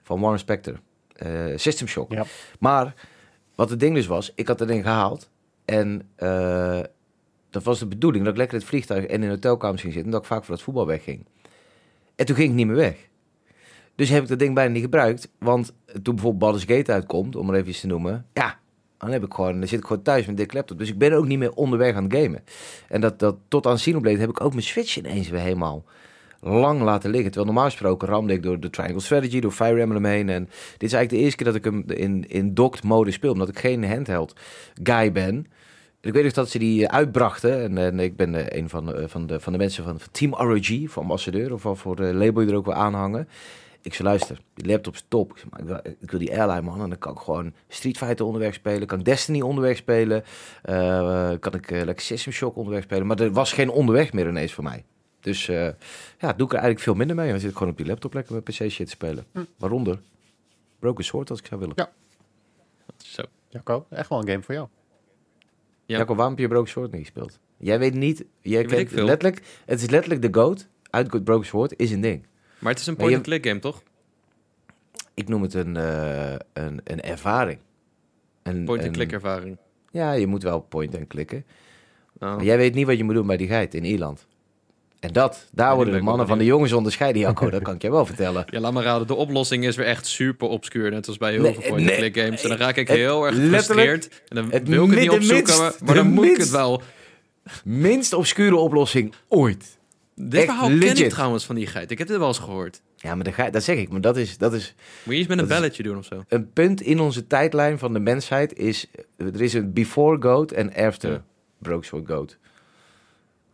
[0.04, 0.80] Van Warren Spector.
[1.56, 2.12] System Shock.
[2.12, 2.26] Ja.
[2.60, 2.94] Maar
[3.56, 5.30] wat het ding dus was, ik had het ding gehaald.
[5.66, 6.10] En
[7.50, 9.94] dat was de bedoeling dat ik lekker in het vliegtuig en in de hotelkamer ging
[9.94, 10.12] zitten.
[10.12, 11.26] En dat ik vaak voor het voetbal wegging.
[12.16, 12.96] En toen ging ik niet meer weg.
[13.96, 15.30] Dus heb ik dat ding bijna niet gebruikt.
[15.40, 18.26] Want toen bijvoorbeeld Baldur's Gate uitkomt, om er even iets te noemen.
[18.34, 18.60] Ja,
[18.98, 20.78] dan, heb ik gewoon, dan zit ik gewoon thuis met dikke laptop.
[20.78, 22.44] Dus ik ben ook niet meer onderweg aan het gamen.
[22.88, 25.86] En dat, dat tot aan Xenoblade heb ik ook mijn Switch ineens weer helemaal
[26.46, 27.32] lang laten liggen.
[27.32, 30.30] Terwijl normaal gesproken ramde ik door de Triangle Strategy, door Fire Emblem heen.
[30.30, 30.44] En
[30.78, 33.32] dit is eigenlijk de eerste keer dat ik hem in, in docked mode speel.
[33.32, 34.36] Omdat ik geen handheld
[34.84, 35.48] guy ben.
[36.02, 37.64] Ik weet nog dat ze die uitbrachten.
[37.64, 40.34] En, en ik ben uh, een van, uh, van, de, van de mensen van, Team
[40.34, 41.54] ROG, voor ambassadeur.
[41.54, 43.28] Of voor de label je er ook wel aanhangen.
[43.86, 45.32] Ik zei, luister, die laptop is top.
[45.32, 46.82] Ik, zei, maar ik, wil, ik wil die airline, man.
[46.82, 48.88] En dan kan ik gewoon Street Fighter onderweg spelen.
[48.88, 50.24] Kan Destiny onderweg spelen.
[50.66, 53.08] Uh, kan ik uh, lekker System Shock onderweg spelen.
[53.08, 54.84] Maar er was geen onderweg meer ineens voor mij.
[55.20, 55.70] Dus uh,
[56.20, 57.30] ja, doe ik er eigenlijk veel minder mee.
[57.30, 59.26] Dan zit ik gewoon op die laptop lekker met PC shit te spelen.
[59.32, 59.44] Hm.
[59.58, 60.00] Waaronder
[60.80, 61.76] Broken Sword als ik zou willen.
[61.78, 61.92] Ja.
[62.98, 63.24] Zo.
[63.50, 64.68] Jacco, echt wel een game voor jou.
[65.86, 65.98] Ja.
[65.98, 67.40] Jacco, waarom heb je Broken Sword niet gespeeld?
[67.58, 71.92] Jij weet niet, jij kent letterlijk, het is letterlijk de GOAT uit Broken Sword is
[71.92, 72.26] een ding.
[72.66, 73.84] Maar het is een point-and-click game, toch?
[75.14, 77.60] ik noem het een, uh, een, een ervaring.
[78.44, 79.58] Point-and-click ervaring.
[79.92, 81.46] Ja, je moet wel point-en-klikken.
[82.20, 82.36] Oh.
[82.42, 84.28] Jij weet niet wat je moet doen bij die geit in Ierland.
[85.00, 87.50] En dat, daar worden de mannen van de jongens onderscheiden, Jacco.
[87.50, 88.46] dat kan ik je wel vertellen.
[88.52, 89.08] Ja, laat maar raden.
[89.08, 90.92] De oplossing is weer echt super obscuur.
[90.92, 92.44] Net als bij heel veel point-and-click games.
[92.44, 94.24] En dan raak ik heel erg gefrustreerd.
[94.28, 96.82] En dan wil ik het niet opzoeken, maar, maar dan moet ik het wel.
[97.64, 99.78] Minst obscure oplossing ooit.
[100.16, 100.94] Dit verhaal legit.
[100.94, 101.92] ken ik trouwens van die geit.
[101.92, 102.82] Ik heb dit wel eens gehoord.
[102.96, 103.90] Ja, maar dat, dat zeg ik.
[103.90, 104.76] Maar dat is, dat is...
[105.04, 106.24] Moet je iets met een belletje doen of zo?
[106.28, 108.88] Een punt in onze tijdlijn van de mensheid is...
[109.18, 111.24] Er is een before goat en after ja.
[111.58, 112.38] Broke Sword Goat.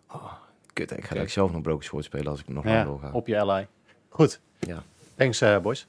[0.08, 0.34] Oh,
[0.74, 1.28] kut, ik ga okay.
[1.28, 3.12] zelf nog Broken Sword spelen als ik nog ja, door ga.
[3.12, 3.68] op je ally.
[4.10, 4.40] Goed.
[4.60, 4.84] Ja.
[5.16, 5.86] Thanks, uh, boys.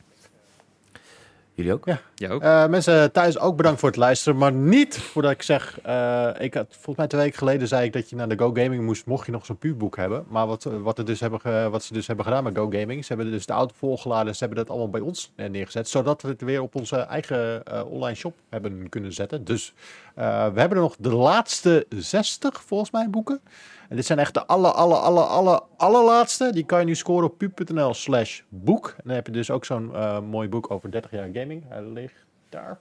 [1.54, 1.84] Jullie ook?
[1.84, 2.00] Ja.
[2.14, 2.42] ja ook.
[2.42, 4.38] Uh, mensen thuis ook bedankt voor het luisteren.
[4.38, 5.78] Maar niet voordat ik zeg...
[5.86, 8.50] Uh, ik had, volgens mij twee weken geleden zei ik dat je naar de Go
[8.54, 9.06] Gaming moest...
[9.06, 10.24] mocht je nog zo'n puurboek hebben.
[10.28, 13.04] Maar wat, wat, er dus hebben, wat ze dus hebben gedaan met Go Gaming...
[13.04, 14.34] ze hebben dus de auto volgeladen.
[14.34, 15.88] Ze hebben dat allemaal bij ons neergezet.
[15.88, 19.44] Zodat we het weer op onze eigen uh, online shop hebben kunnen zetten.
[19.44, 19.74] Dus
[20.14, 23.40] we hebben er nog de laatste 60 volgens mij boeken.
[23.88, 26.52] En dit zijn echt de alle, alle, alle, alle, allerlaatste.
[26.52, 28.88] Die kan je nu scoren op pu.nl slash boek.
[28.88, 31.64] En dan heb je dus ook zo'n uh, mooi boek over 30 jaar gaming.
[31.68, 32.78] Hij ligt daar.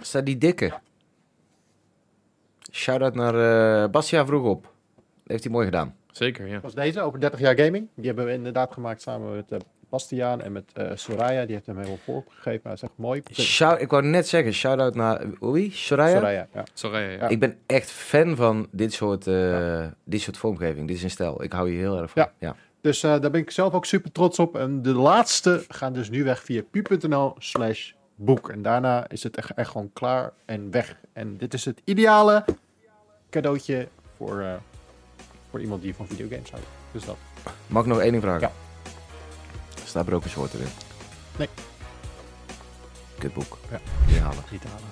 [0.00, 0.64] Staat die dikke?
[0.64, 0.80] Ja.
[2.72, 4.72] Shout-out naar uh, Bastia vroeg op.
[5.26, 5.96] heeft hij mooi gedaan.
[6.10, 6.52] Zeker, ja.
[6.52, 7.88] Dat was deze over 30 jaar gaming.
[7.94, 9.58] Die hebben we inderdaad gemaakt samen met uh,
[9.88, 11.44] Bastiaan en met uh, Soraya.
[11.44, 12.60] Die heeft hem helemaal voorgegeven.
[12.62, 13.22] Dat is echt mooi.
[13.32, 15.72] Shout, ik wou net zeggen, shout-out naar wie?
[15.72, 16.16] Soraya?
[16.16, 16.64] Soraya, ja.
[16.74, 17.28] Soraya, ja.
[17.28, 19.94] Ik ben echt fan van dit soort, uh, ja.
[20.04, 20.86] dit soort vormgeving.
[20.86, 21.42] Dit is een stijl.
[21.42, 22.22] Ik hou hier heel erg van.
[22.22, 22.32] Ja.
[22.38, 22.56] ja.
[22.80, 24.56] Dus uh, daar ben ik zelf ook super trots op.
[24.56, 28.50] En de laatste gaan dus nu weg via pu.nl slash boek.
[28.50, 30.96] En daarna is het echt, echt gewoon klaar en weg.
[31.12, 32.44] En dit is het ideale
[33.30, 34.44] cadeautje voor,
[35.50, 36.66] voor iemand die van videogames houdt.
[36.92, 37.16] Dus dat.
[37.66, 38.40] Mag ik nog één ding vragen?
[38.40, 38.65] Ja.
[39.96, 40.66] Staat Broken Sword erin?
[41.36, 41.48] Nee.
[43.18, 43.58] Kutboek.
[43.70, 43.80] Ja.
[44.06, 44.44] Die halen.
[44.50, 44.88] Niet halen.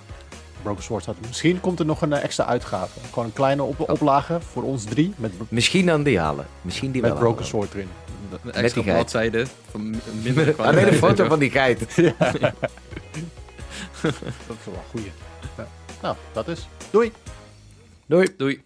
[0.62, 3.00] Broken Sword staat Misschien komt er nog een extra uitgave.
[3.08, 3.88] Gewoon een kleine op oh.
[3.88, 5.14] oplage voor ons drie.
[5.16, 6.46] Met Misschien dan die halen.
[6.62, 7.88] Misschien die met wel Broken Sword erin.
[8.42, 11.94] Een extra bladzijde van minder Alleen een foto van die geit.
[11.96, 12.14] ja.
[12.20, 12.56] dat
[14.02, 15.12] is wel een goeie.
[15.56, 15.66] Ja.
[16.02, 16.68] Nou, dat is.
[16.90, 17.12] Doei.
[18.06, 18.34] Doei.
[18.36, 18.62] Doei.